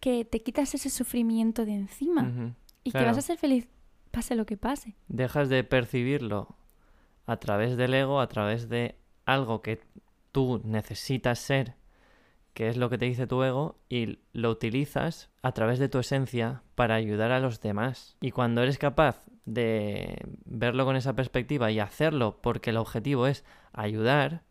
que 0.00 0.24
te 0.24 0.42
quitas 0.42 0.74
ese 0.74 0.90
sufrimiento 0.90 1.64
de 1.64 1.74
encima 1.74 2.54
y 2.84 2.92
que 2.92 3.04
vas 3.04 3.18
a 3.18 3.22
ser 3.22 3.38
feliz 3.38 3.68
pase 4.10 4.36
lo 4.36 4.46
que 4.46 4.56
pase. 4.56 4.94
Dejas 5.08 5.48
de 5.48 5.64
percibirlo 5.64 6.54
a 7.26 7.38
través 7.38 7.76
del 7.76 7.94
ego, 7.94 8.20
a 8.20 8.28
través 8.28 8.68
de 8.68 8.96
algo 9.24 9.62
que 9.62 9.80
tú 10.32 10.60
necesitas 10.64 11.38
ser, 11.38 11.74
que 12.54 12.68
es 12.68 12.76
lo 12.76 12.90
que 12.90 12.98
te 12.98 13.06
dice 13.06 13.26
tu 13.26 13.42
ego, 13.42 13.78
y 13.88 14.18
lo 14.32 14.50
utilizas 14.50 15.30
a 15.42 15.52
través 15.52 15.78
de 15.78 15.88
tu 15.88 15.98
esencia 15.98 16.62
para 16.74 16.94
ayudar 16.94 17.32
a 17.32 17.40
los 17.40 17.60
demás. 17.60 18.16
Y 18.20 18.30
cuando 18.30 18.62
eres 18.62 18.78
capaz 18.78 19.24
de 19.44 20.18
verlo 20.44 20.84
con 20.84 20.96
esa 20.96 21.14
perspectiva 21.14 21.70
y 21.70 21.80
hacerlo 21.80 22.38
porque 22.42 22.70
el 22.70 22.76
objetivo 22.76 23.26
es 23.26 23.44
ayudar, 23.72 24.42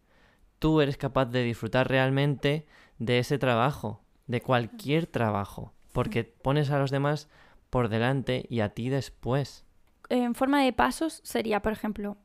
tú 0.59 0.81
eres 0.81 0.97
capaz 0.97 1.25
de 1.25 1.43
disfrutar 1.43 1.87
realmente 1.89 2.65
de 2.97 3.19
ese 3.19 3.37
trabajo, 3.37 4.01
de 4.27 4.41
cualquier 4.41 5.07
trabajo, 5.07 5.73
porque 5.91 6.23
pones 6.23 6.71
a 6.71 6.79
los 6.79 6.91
demás 6.91 7.29
por 7.69 7.89
delante 7.89 8.45
y 8.49 8.59
a 8.59 8.69
ti 8.69 8.89
después. 8.89 9.65
En 10.09 10.35
forma 10.35 10.61
de 10.61 10.73
pasos 10.73 11.21
sería, 11.23 11.61
por 11.61 11.71
ejemplo, 11.71 12.17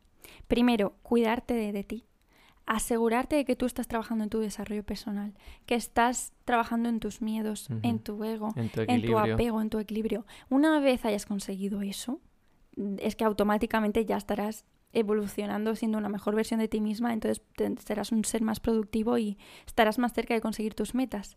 primero, 0.49 0.95
cuidarte 1.03 1.55
de, 1.55 1.73
de 1.73 1.85
ti. 1.85 2.05
Asegurarte 2.67 3.37
de 3.37 3.45
que 3.45 3.55
tú 3.57 3.65
estás 3.67 3.87
trabajando 3.87 4.25
en 4.25 4.31
tu 4.31 4.41
desarrollo 4.41 4.83
personal, 4.85 5.33
que 5.67 5.77
estás 5.77 6.33
trabajando 6.45 6.89
en 6.89 6.99
tus 7.01 7.23
miedos, 7.23 7.71
Ujú. 7.71 7.79
en 7.83 7.99
tu 8.01 8.25
ego, 8.25 8.53
En 8.57 8.69
tu 8.71 8.81
en 8.81 9.03
tu 9.03 9.19
apego, 9.19 9.61
en 9.63 9.71
tu 9.71 9.79
equilibrio. 9.79 10.27
Una 10.51 10.81
vez 10.81 11.05
hayas 11.05 11.27
conseguido 11.27 11.81
eso, 11.83 12.21
es 12.99 13.15
que 13.17 13.25
automáticamente 13.25 14.05
ya 14.05 14.17
estarás 14.17 14.65
evolucionando 14.93 15.77
siendo 15.77 15.99
una 15.99 16.09
mejor 16.09 16.35
versión 16.35 16.59
de 16.59 16.69
ti 16.69 16.81
misma, 16.81 17.13
entonces 17.13 17.43
te- 17.55 17.75
serás 17.85 18.13
un 18.13 18.25
ser 18.25 18.43
más 18.43 18.61
productivo 18.61 19.17
y 19.19 19.39
estarás 19.67 19.99
más 19.99 20.13
cerca 20.13 20.35
de 20.35 20.41
conseguir 20.41 20.75
tus 20.75 20.95
metas. 20.95 21.37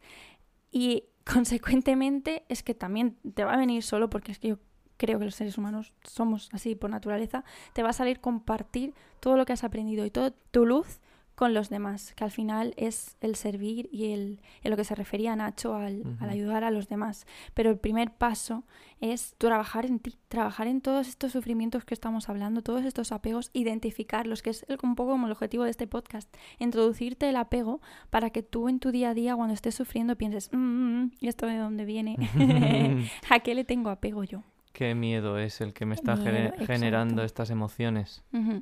Y 0.71 1.03
consecuentemente 1.31 2.43
es 2.49 2.63
que 2.63 2.73
también 2.73 3.17
te 3.35 3.43
va 3.43 3.53
a 3.53 3.57
venir 3.57 3.83
solo, 3.83 4.09
porque 4.09 4.31
es 4.31 4.39
que 4.39 4.49
yo 4.49 4.57
creo 4.97 5.19
que 5.19 5.25
los 5.25 5.35
seres 5.35 5.57
humanos 5.57 5.93
somos 6.03 6.49
así 6.53 6.75
por 6.75 6.89
naturaleza, 6.89 7.43
te 7.73 7.83
va 7.83 7.89
a 7.89 7.93
salir 7.93 8.19
compartir 8.19 8.93
todo 9.19 9.37
lo 9.37 9.45
que 9.45 9.53
has 9.53 9.63
aprendido 9.63 10.05
y 10.05 10.11
toda 10.11 10.31
tu 10.51 10.65
luz 10.65 10.99
con 11.39 11.53
los 11.53 11.69
demás, 11.69 12.13
que 12.15 12.25
al 12.25 12.31
final 12.31 12.73
es 12.75 13.15
el 13.21 13.37
servir 13.37 13.87
y 13.93 14.11
el, 14.11 14.41
en 14.61 14.71
lo 14.71 14.75
que 14.75 14.83
se 14.83 14.93
refería 14.93 15.33
Nacho 15.37 15.73
al, 15.73 16.01
al 16.03 16.15
Ujú. 16.15 16.25
ayudar 16.29 16.65
a 16.65 16.69
los 16.69 16.89
demás. 16.89 17.25
Pero 17.53 17.69
el 17.69 17.77
primer 17.77 18.11
paso 18.11 18.65
es 18.99 19.35
trabajar 19.37 19.85
en 19.85 19.99
ti, 19.99 20.17
trabajar 20.27 20.67
en 20.67 20.81
todos 20.81 21.07
estos 21.07 21.31
sufrimientos 21.31 21.85
que 21.85 21.93
estamos 21.93 22.27
hablando, 22.27 22.61
todos 22.61 22.83
estos 22.83 23.13
apegos, 23.13 23.51
identificarlos, 23.53 24.41
que 24.41 24.49
es 24.49 24.65
el- 24.67 24.79
un 24.83 24.95
poco 24.95 25.11
como 25.11 25.27
el 25.27 25.31
objetivo 25.31 25.63
de 25.63 25.69
este 25.69 25.87
podcast, 25.87 26.27
introducirte 26.57 27.29
el 27.29 27.37
apego 27.37 27.79
para 28.09 28.31
que 28.31 28.43
tú 28.43 28.67
en 28.67 28.79
tu 28.79 28.91
día 28.91 29.11
a 29.11 29.13
día 29.13 29.33
cuando 29.33 29.53
estés 29.53 29.75
sufriendo 29.75 30.17
pienses, 30.17 30.51
"Mm, 30.51 30.57
mm, 30.57 31.01
mm, 31.03 31.11
¿y 31.21 31.27
esto 31.29 31.45
de 31.45 31.55
dónde 31.57 31.85
viene? 31.85 32.17
¿A 33.29 33.39
qué 33.39 33.55
le 33.55 33.63
tengo 33.63 33.89
apego 33.91 34.25
yo? 34.25 34.43
Qué 34.73 34.93
miedo 34.93 35.37
es 35.39 35.61
el 35.61 35.73
que 35.73 35.85
me 35.85 35.95
está 35.95 36.15
Miedo, 36.15 36.31
gener- 36.31 36.65
generando 36.67 37.21
exacto. 37.21 37.25
estas 37.25 37.49
emociones. 37.49 38.23
Ujú. 38.33 38.61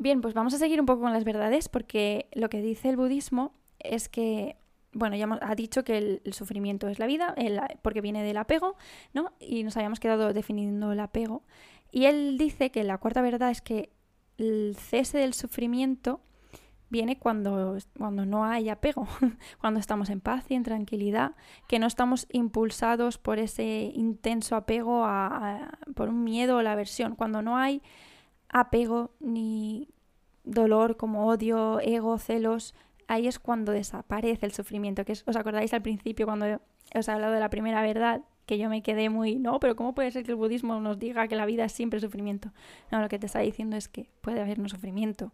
Bien, 0.00 0.22
pues 0.22 0.32
vamos 0.32 0.54
a 0.54 0.58
seguir 0.58 0.80
un 0.80 0.86
poco 0.86 1.02
con 1.02 1.12
las 1.12 1.24
verdades 1.24 1.68
porque 1.68 2.26
lo 2.32 2.48
que 2.48 2.62
dice 2.62 2.88
el 2.88 2.96
budismo 2.96 3.52
es 3.78 4.08
que, 4.08 4.56
bueno, 4.94 5.14
ya 5.14 5.28
ha 5.42 5.54
dicho 5.54 5.84
que 5.84 5.98
el, 5.98 6.32
sufrimiento 6.32 6.88
es 6.88 6.98
la 6.98 7.04
vida, 7.06 7.34
porque 7.82 8.00
viene 8.00 8.22
del 8.24 8.38
apego, 8.38 8.76
¿no? 9.12 9.32
Y 9.40 9.62
nos 9.62 9.76
habíamos 9.76 10.00
quedado 10.00 10.32
definiendo 10.32 10.92
el 10.92 11.00
apego. 11.00 11.42
Y 11.92 12.06
él 12.06 12.38
dice 12.38 12.70
que 12.70 12.82
la 12.82 12.96
cuarta 12.96 13.20
verdad 13.20 13.50
es 13.50 13.60
que 13.60 13.90
el 14.38 14.74
cese 14.78 15.18
del 15.18 15.34
sufrimiento 15.34 16.22
viene 16.88 17.18
cuando, 17.18 17.76
cuando 17.98 18.24
no 18.24 18.46
hay 18.46 18.70
apego, 18.70 19.06
cuando 19.60 19.80
estamos 19.80 20.08
en 20.08 20.22
paz 20.22 20.46
y 20.48 20.54
en 20.54 20.62
tranquilidad, 20.62 21.32
que 21.68 21.78
no 21.78 21.86
estamos 21.86 22.26
impulsados 22.32 23.18
por 23.18 23.38
ese 23.38 23.92
intenso 23.94 24.56
apego, 24.56 25.04
a- 25.04 25.26
a- 25.66 25.78
por 25.94 26.08
un 26.08 26.24
miedo 26.24 26.56
o 26.56 26.62
la 26.62 26.72
aversión, 26.72 27.16
cuando 27.16 27.42
no 27.42 27.58
hay 27.58 27.82
apego 28.50 29.10
ni 29.20 29.88
dolor 30.44 30.96
como 30.96 31.26
odio, 31.28 31.80
ego, 31.80 32.18
celos, 32.18 32.74
ahí 33.08 33.26
es 33.26 33.38
cuando 33.38 33.72
desaparece 33.72 34.46
el 34.46 34.52
sufrimiento. 34.52 35.04
Que 35.04 35.12
¿Os 35.12 35.36
acordáis 35.36 35.72
al 35.74 35.82
principio 35.82 36.26
cuando 36.26 36.60
os 36.94 37.08
he 37.08 37.10
hablado 37.10 37.32
de 37.32 37.40
la 37.40 37.50
primera 37.50 37.82
verdad? 37.82 38.22
Que 38.46 38.58
yo 38.58 38.68
me 38.68 38.82
quedé 38.82 39.10
muy, 39.10 39.36
no, 39.38 39.60
pero 39.60 39.76
¿cómo 39.76 39.94
puede 39.94 40.10
ser 40.10 40.24
que 40.24 40.32
el 40.32 40.36
budismo 40.36 40.80
nos 40.80 40.98
diga 40.98 41.28
que 41.28 41.36
la 41.36 41.46
vida 41.46 41.64
es 41.64 41.72
siempre 41.72 42.00
sufrimiento? 42.00 42.52
No, 42.90 43.00
lo 43.00 43.08
que 43.08 43.18
te 43.18 43.26
está 43.26 43.38
diciendo 43.40 43.76
es 43.76 43.88
que 43.88 44.10
puede 44.20 44.40
haber 44.40 44.60
un 44.60 44.68
sufrimiento, 44.68 45.32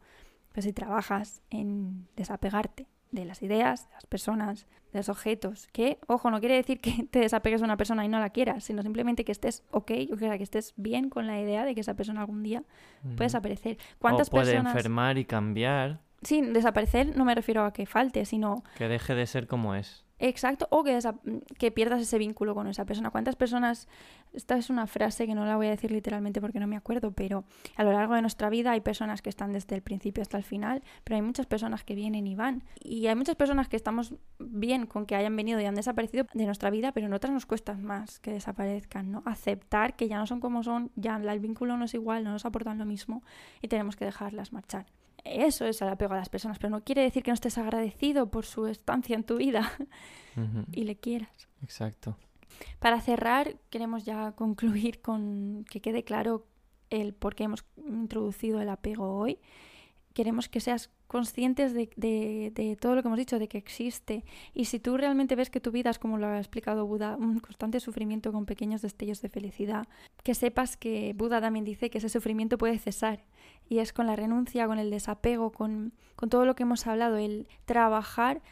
pero 0.52 0.62
si 0.62 0.72
trabajas 0.72 1.42
en 1.50 2.08
desapegarte 2.16 2.86
de 3.20 3.26
las 3.26 3.42
ideas, 3.42 3.88
de 3.88 3.94
las 3.94 4.06
personas, 4.06 4.66
de 4.92 5.00
los 5.00 5.08
objetos, 5.08 5.68
que, 5.72 5.98
ojo, 6.06 6.30
no 6.30 6.40
quiere 6.40 6.56
decir 6.56 6.80
que 6.80 7.06
te 7.10 7.20
desapegues 7.20 7.60
de 7.60 7.64
una 7.64 7.76
persona 7.76 8.04
y 8.04 8.08
no 8.08 8.20
la 8.20 8.30
quieras, 8.30 8.64
sino 8.64 8.82
simplemente 8.82 9.24
que 9.24 9.32
estés 9.32 9.64
ok, 9.70 9.92
o 10.12 10.16
sea, 10.16 10.36
que 10.38 10.44
estés 10.44 10.74
bien 10.76 11.10
con 11.10 11.26
la 11.26 11.40
idea 11.40 11.64
de 11.64 11.74
que 11.74 11.80
esa 11.80 11.94
persona 11.94 12.20
algún 12.20 12.42
día 12.42 12.62
puede 13.02 13.26
desaparecer. 13.26 13.76
O 13.96 13.98
¿Cuántas 13.98 14.30
puede 14.30 14.52
personas... 14.52 14.74
enfermar 14.74 15.18
y 15.18 15.24
cambiar, 15.24 16.00
Sí, 16.22 16.40
desaparecer 16.40 17.16
no 17.16 17.24
me 17.24 17.34
refiero 17.34 17.64
a 17.64 17.72
que 17.72 17.86
falte, 17.86 18.24
sino 18.24 18.64
que 18.76 18.88
deje 18.88 19.14
de 19.14 19.26
ser 19.26 19.46
como 19.46 19.74
es. 19.74 20.05
Exacto, 20.18 20.66
o 20.70 20.82
que, 20.84 20.98
que 21.58 21.70
pierdas 21.70 22.00
ese 22.00 22.18
vínculo 22.18 22.54
con 22.54 22.66
esa 22.66 22.84
persona. 22.84 23.10
¿Cuántas 23.10 23.36
personas, 23.36 23.88
esta 24.32 24.56
es 24.56 24.70
una 24.70 24.86
frase 24.86 25.26
que 25.26 25.34
no 25.34 25.44
la 25.44 25.56
voy 25.56 25.66
a 25.66 25.70
decir 25.70 25.90
literalmente 25.90 26.40
porque 26.40 26.60
no 26.60 26.66
me 26.66 26.76
acuerdo, 26.76 27.12
pero 27.12 27.44
a 27.76 27.84
lo 27.84 27.92
largo 27.92 28.14
de 28.14 28.22
nuestra 28.22 28.50
vida 28.50 28.72
hay 28.72 28.80
personas 28.80 29.22
que 29.22 29.30
están 29.30 29.52
desde 29.52 29.74
el 29.74 29.82
principio 29.82 30.22
hasta 30.22 30.36
el 30.36 30.44
final, 30.44 30.82
pero 31.04 31.16
hay 31.16 31.22
muchas 31.22 31.46
personas 31.46 31.84
que 31.84 31.94
vienen 31.94 32.26
y 32.26 32.34
van. 32.34 32.62
Y 32.82 33.06
hay 33.06 33.14
muchas 33.14 33.36
personas 33.36 33.68
que 33.68 33.76
estamos 33.76 34.14
bien 34.38 34.86
con 34.86 35.06
que 35.06 35.16
hayan 35.16 35.36
venido 35.36 35.60
y 35.60 35.64
han 35.64 35.74
desaparecido 35.74 36.26
de 36.32 36.46
nuestra 36.46 36.70
vida, 36.70 36.92
pero 36.92 37.06
en 37.06 37.12
otras 37.12 37.32
nos 37.32 37.46
cuesta 37.46 37.74
más 37.74 38.18
que 38.20 38.32
desaparezcan, 38.32 39.10
¿no? 39.10 39.22
Aceptar 39.26 39.96
que 39.96 40.08
ya 40.08 40.18
no 40.18 40.26
son 40.26 40.40
como 40.40 40.62
son, 40.62 40.90
ya 40.96 41.16
el 41.16 41.40
vínculo 41.40 41.76
no 41.76 41.84
es 41.84 41.94
igual, 41.94 42.24
no 42.24 42.32
nos 42.32 42.44
aportan 42.44 42.78
lo 42.78 42.86
mismo 42.86 43.22
y 43.62 43.68
tenemos 43.68 43.96
que 43.96 44.04
dejarlas 44.04 44.52
marchar. 44.52 44.86
Eso 45.30 45.66
es 45.66 45.80
el 45.82 45.88
apego 45.88 46.14
a 46.14 46.18
las 46.18 46.28
personas, 46.28 46.58
pero 46.58 46.70
no 46.70 46.84
quiere 46.84 47.02
decir 47.02 47.22
que 47.22 47.30
no 47.30 47.34
estés 47.34 47.58
agradecido 47.58 48.30
por 48.30 48.46
su 48.46 48.66
estancia 48.66 49.16
en 49.16 49.24
tu 49.24 49.36
vida 49.36 49.72
y 50.72 50.84
le 50.84 50.96
quieras. 50.96 51.48
Exacto. 51.62 52.16
Para 52.78 53.00
cerrar, 53.00 53.56
queremos 53.70 54.04
ya 54.04 54.32
concluir 54.32 55.00
con 55.00 55.64
que 55.68 55.80
quede 55.80 56.04
claro 56.04 56.46
el 56.90 57.12
por 57.14 57.34
qué 57.34 57.44
hemos 57.44 57.64
introducido 57.76 58.60
el 58.60 58.68
apego 58.68 59.18
hoy. 59.18 59.38
Queremos 60.14 60.48
que 60.48 60.60
seas 60.60 60.90
conscientes 61.06 61.72
de, 61.72 61.88
de- 61.96 62.52
de 62.54 62.76
todo 62.76 62.94
lo 62.94 63.02
que 63.02 63.08
hemos 63.08 63.18
dicho, 63.18 63.38
de 63.38 63.48
que 63.48 63.58
existe. 63.58 64.24
Y 64.54 64.66
si 64.66 64.78
tú 64.78 64.96
realmente 64.96 65.36
ves 65.36 65.50
que 65.50 65.60
tu 65.60 65.70
vida 65.70 65.90
es, 65.90 65.98
como 65.98 66.18
lo 66.18 66.26
ha 66.26 66.38
explicado 66.38 66.86
Buda, 66.86 67.16
un 67.16 67.38
constante 67.40 67.80
sufrimiento 67.80 68.32
con 68.32 68.46
pequeños 68.46 68.82
destellos 68.82 69.22
de 69.22 69.28
felicidad, 69.28 69.86
que 70.22 70.34
sepas 70.34 70.76
que 70.76 71.14
Buda 71.16 71.40
también 71.40 71.64
dice 71.64 71.90
que 71.90 71.98
ese 71.98 72.08
sufrimiento 72.08 72.58
puede 72.58 72.78
cesar. 72.78 73.24
Y 73.68 73.78
es 73.78 73.92
con 73.92 74.06
la 74.06 74.16
renuncia, 74.16 74.66
con 74.66 74.78
el 74.78 74.90
desapego, 74.90 75.50
con, 75.50 75.92
con 76.16 76.28
todo 76.28 76.44
lo 76.44 76.54
que 76.54 76.62
hemos 76.64 76.86
hablado, 76.86 77.16
el 77.16 77.48
trabajar 77.64 78.42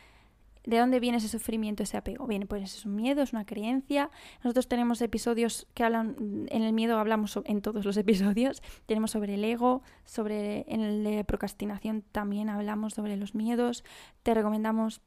¿De 0.65 0.79
dónde 0.79 0.99
viene 0.99 1.19
ese 1.19 1.29
sufrimiento, 1.29 1.83
ese 1.83 1.97
apego? 1.97 2.27
Viene, 2.27 2.47
pues 2.47 2.63
es 2.63 2.87
un 2.87 2.97
miedo, 2.97 3.23
es 3.23 3.33
una 3.33 3.45
creencia. 3.45 4.11
Nosotros 4.43 4.67
tenemos 4.67 5.01
episodios 5.03 5.67
que 5.75 5.85
hablan, 5.85 6.17
en 6.49 6.63
el 6.63 6.73
miedo 6.73 6.99
hablamos 6.99 7.39
en 7.45 7.61
todos 7.61 7.85
los 7.85 7.97
episodios. 7.99 8.63
Tenemos 8.87 9.11
sobre 9.11 9.35
el 9.35 9.45
ego, 9.45 9.83
sobre 10.05 10.65
en 10.69 10.81
el 10.81 11.05
de 11.05 11.25
procrastinación 11.25 12.03
también 12.13 12.49
hablamos 12.49 12.95
sobre 12.95 13.17
los 13.17 13.35
miedos. 13.35 13.85
Te 14.23 14.33
recomendamos 14.33 15.03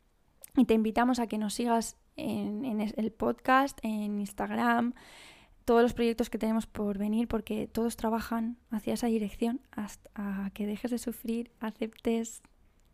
Y 0.56 0.66
te 0.66 0.74
invitamos 0.74 1.20
a 1.20 1.28
que 1.28 1.38
nos 1.38 1.54
sigas 1.56 1.98
en, 2.16 2.66
en 2.66 2.82
el 2.82 3.12
podcast, 3.12 3.80
en 3.84 4.20
Instagram, 4.20 4.94
todos 5.66 5.82
los 5.82 5.94
proyectos 5.94 6.30
que 6.30 6.38
tenemos 6.38 6.66
por 6.66 6.98
venir, 6.98 7.28
porque 7.28 7.68
todos 7.68 7.98
trabajan 7.98 8.58
hacia 8.72 8.94
esa 8.94 9.08
dirección, 9.08 9.60
hasta 9.72 10.50
que 10.54 10.66
dejes 10.66 10.92
de 10.92 10.98
sufrir, 10.98 11.52
aceptes 11.60 12.42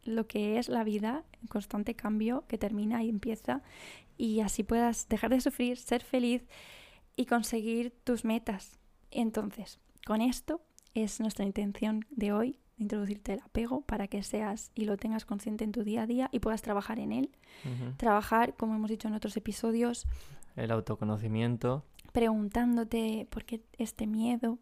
lo 0.04 0.28
que 0.28 0.58
es 0.58 0.70
la 0.70 0.84
vida 0.84 1.24
en 1.42 1.48
constante 1.48 1.96
cambio 1.96 2.44
que 2.48 2.58
termina 2.58 3.04
y 3.04 3.10
empieza 3.10 3.62
y 4.18 4.42
así 4.42 4.64
puedas 4.64 5.08
dejar 5.10 5.32
de 5.32 5.42
sufrir, 5.42 5.78
ser 5.78 6.04
feliz 6.04 6.44
y 7.16 7.26
conseguir 7.26 7.94
tus 8.04 8.26
metas. 8.26 8.80
Entonces, 9.12 9.80
con 10.06 10.22
esto 10.22 10.62
es 10.94 11.20
nuestra 11.20 11.46
intención 11.46 12.06
de 12.12 12.32
hoy, 12.34 12.60
introducirte 12.78 13.34
el 13.34 13.40
apego 13.40 13.82
para 13.82 14.08
que 14.08 14.24
seas 14.24 14.72
y 14.76 14.86
lo 14.86 14.98
tengas 14.98 15.26
consciente 15.26 15.64
en 15.64 15.72
tu 15.72 15.84
día 15.84 16.04
a 16.04 16.08
día 16.08 16.30
y 16.32 16.40
puedas 16.40 16.62
trabajar 16.62 17.00
en 17.00 17.12
él. 17.12 17.30
Trabajar, 17.98 18.56
como 18.56 18.76
hemos 18.76 18.90
dicho 18.90 19.08
en 19.08 19.14
otros 19.14 19.38
episodios. 19.38 20.08
El 20.56 20.72
autoconocimiento. 20.72 21.84
Preguntándote 22.12 23.28
por 23.30 23.46
qué 23.46 23.62
este 23.78 24.08
miedo. 24.08 24.60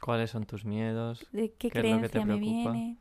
¿Cuáles 0.00 0.30
son 0.30 0.44
tus 0.44 0.64
miedos? 0.64 1.26
¿De 1.32 1.52
qué, 1.52 1.70
creencia 1.70 2.24
me 2.24 2.38
viene? 2.38 2.98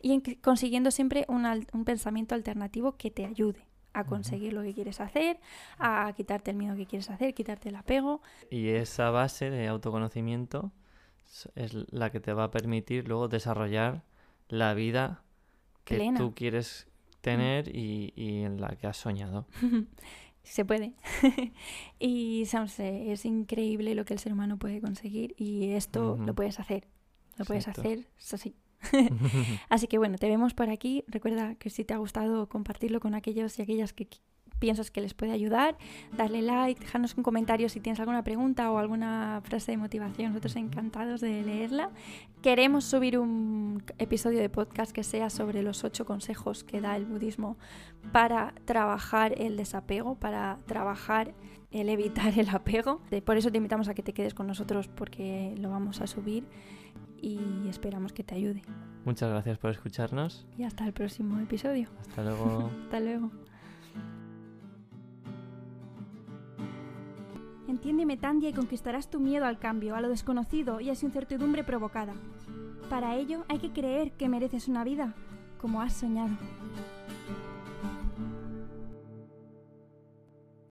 Y 0.00 0.20
consiguiendo 0.36 0.90
siempre 0.90 1.26
un 1.28 1.84
pensamiento 1.84 2.34
alternativo 2.34 2.96
que 2.96 3.10
te 3.10 3.24
ayude 3.24 3.66
a 3.94 4.04
conseguir 4.04 4.52
lo 4.52 4.62
que 4.62 4.74
quieres 4.74 5.00
hacer, 5.00 5.38
a 5.78 6.12
quitarte 6.16 6.50
el 6.50 6.56
miedo 6.56 6.76
que 6.76 6.86
quieres 6.86 7.10
hacer, 7.10 7.34
quitarte 7.34 7.68
el 7.68 7.76
apego. 7.76 8.20
Y 8.50 8.68
esa 8.68 9.10
base 9.10 9.50
de 9.50 9.68
autoconocimiento 9.68 10.72
es 11.54 11.74
la 11.92 12.10
que 12.10 12.20
te 12.20 12.32
va 12.32 12.44
a 12.44 12.50
permitir 12.50 13.08
luego 13.08 13.28
desarrollar 13.28 14.04
la 14.48 14.74
vida 14.74 15.22
que 15.84 16.12
tú 16.16 16.34
quieres 16.34 16.86
tener 17.20 17.74
y, 17.74 18.12
en 18.16 18.60
la 18.60 18.76
que 18.76 18.86
has 18.86 18.96
soñado. 18.96 19.46
Se 20.42 20.64
puede. 20.64 20.94
y 22.00 22.42
es 22.42 23.24
increíble 23.24 23.94
lo 23.94 24.04
que 24.04 24.12
el 24.12 24.18
ser 24.18 24.32
humano 24.32 24.58
puede 24.58 24.80
conseguir 24.80 25.34
y 25.38 25.70
esto 25.70 26.16
lo 26.16 26.34
puedes 26.34 26.58
hacer. 26.58 26.88
Lo 27.36 27.44
puedes 27.44 27.68
hacer. 27.68 28.06
Así 29.68 29.86
que 29.86 29.98
bueno, 29.98 30.18
te 30.18 30.28
vemos 30.28 30.54
por 30.54 30.70
aquí. 30.70 31.04
Recuerda 31.08 31.54
que 31.56 31.70
si 31.70 31.84
te 31.84 31.94
ha 31.94 31.98
gustado 31.98 32.48
compartirlo 32.48 33.00
con 33.00 33.14
aquellos 33.14 33.58
y 33.58 33.62
aquellas 33.62 33.92
que 33.92 34.08
piensas 34.62 34.92
que 34.92 35.00
les 35.00 35.12
puede 35.12 35.32
ayudar, 35.32 35.76
darle 36.16 36.40
like, 36.40 36.80
dejarnos 36.80 37.16
un 37.16 37.24
comentario 37.24 37.68
si 37.68 37.80
tienes 37.80 37.98
alguna 37.98 38.22
pregunta 38.22 38.70
o 38.70 38.78
alguna 38.78 39.40
frase 39.42 39.72
de 39.72 39.76
motivación. 39.76 40.28
Nosotros 40.28 40.54
encantados 40.54 41.20
de 41.20 41.42
leerla. 41.42 41.90
Queremos 42.42 42.84
subir 42.84 43.18
un 43.18 43.82
episodio 43.98 44.38
de 44.38 44.48
podcast 44.48 44.92
que 44.92 45.02
sea 45.02 45.30
sobre 45.30 45.64
los 45.64 45.82
ocho 45.82 46.06
consejos 46.06 46.62
que 46.62 46.80
da 46.80 46.96
el 46.96 47.06
budismo 47.06 47.56
para 48.12 48.54
trabajar 48.64 49.34
el 49.36 49.56
desapego, 49.56 50.14
para 50.14 50.58
trabajar 50.66 51.34
el 51.72 51.88
evitar 51.88 52.38
el 52.38 52.48
apego. 52.48 53.00
Por 53.24 53.36
eso 53.36 53.50
te 53.50 53.56
invitamos 53.56 53.88
a 53.88 53.94
que 53.94 54.04
te 54.04 54.12
quedes 54.12 54.32
con 54.32 54.46
nosotros 54.46 54.86
porque 54.86 55.56
lo 55.58 55.70
vamos 55.70 56.00
a 56.00 56.06
subir 56.06 56.44
y 57.22 57.68
esperamos 57.68 58.12
que 58.12 58.24
te 58.24 58.34
ayude. 58.34 58.62
Muchas 59.04 59.30
gracias 59.30 59.58
por 59.58 59.70
escucharnos. 59.70 60.44
Y 60.58 60.64
hasta 60.64 60.84
el 60.86 60.92
próximo 60.92 61.38
episodio. 61.40 61.88
Hasta 62.00 62.22
luego. 62.22 62.70
hasta 62.84 63.00
luego. 63.00 63.30
Entiéndeme, 67.68 68.16
Tandia, 68.16 68.50
y 68.50 68.52
conquistarás 68.52 69.08
tu 69.08 69.18
miedo 69.18 69.46
al 69.46 69.58
cambio, 69.58 69.96
a 69.96 70.00
lo 70.00 70.08
desconocido 70.08 70.80
y 70.80 70.90
a 70.90 70.94
su 70.94 71.06
incertidumbre 71.06 71.64
provocada. 71.64 72.12
Para 72.90 73.16
ello 73.16 73.44
hay 73.48 73.58
que 73.58 73.72
creer 73.72 74.12
que 74.12 74.28
mereces 74.28 74.68
una 74.68 74.84
vida 74.84 75.14
como 75.58 75.80
has 75.80 75.94
soñado. 75.94 76.36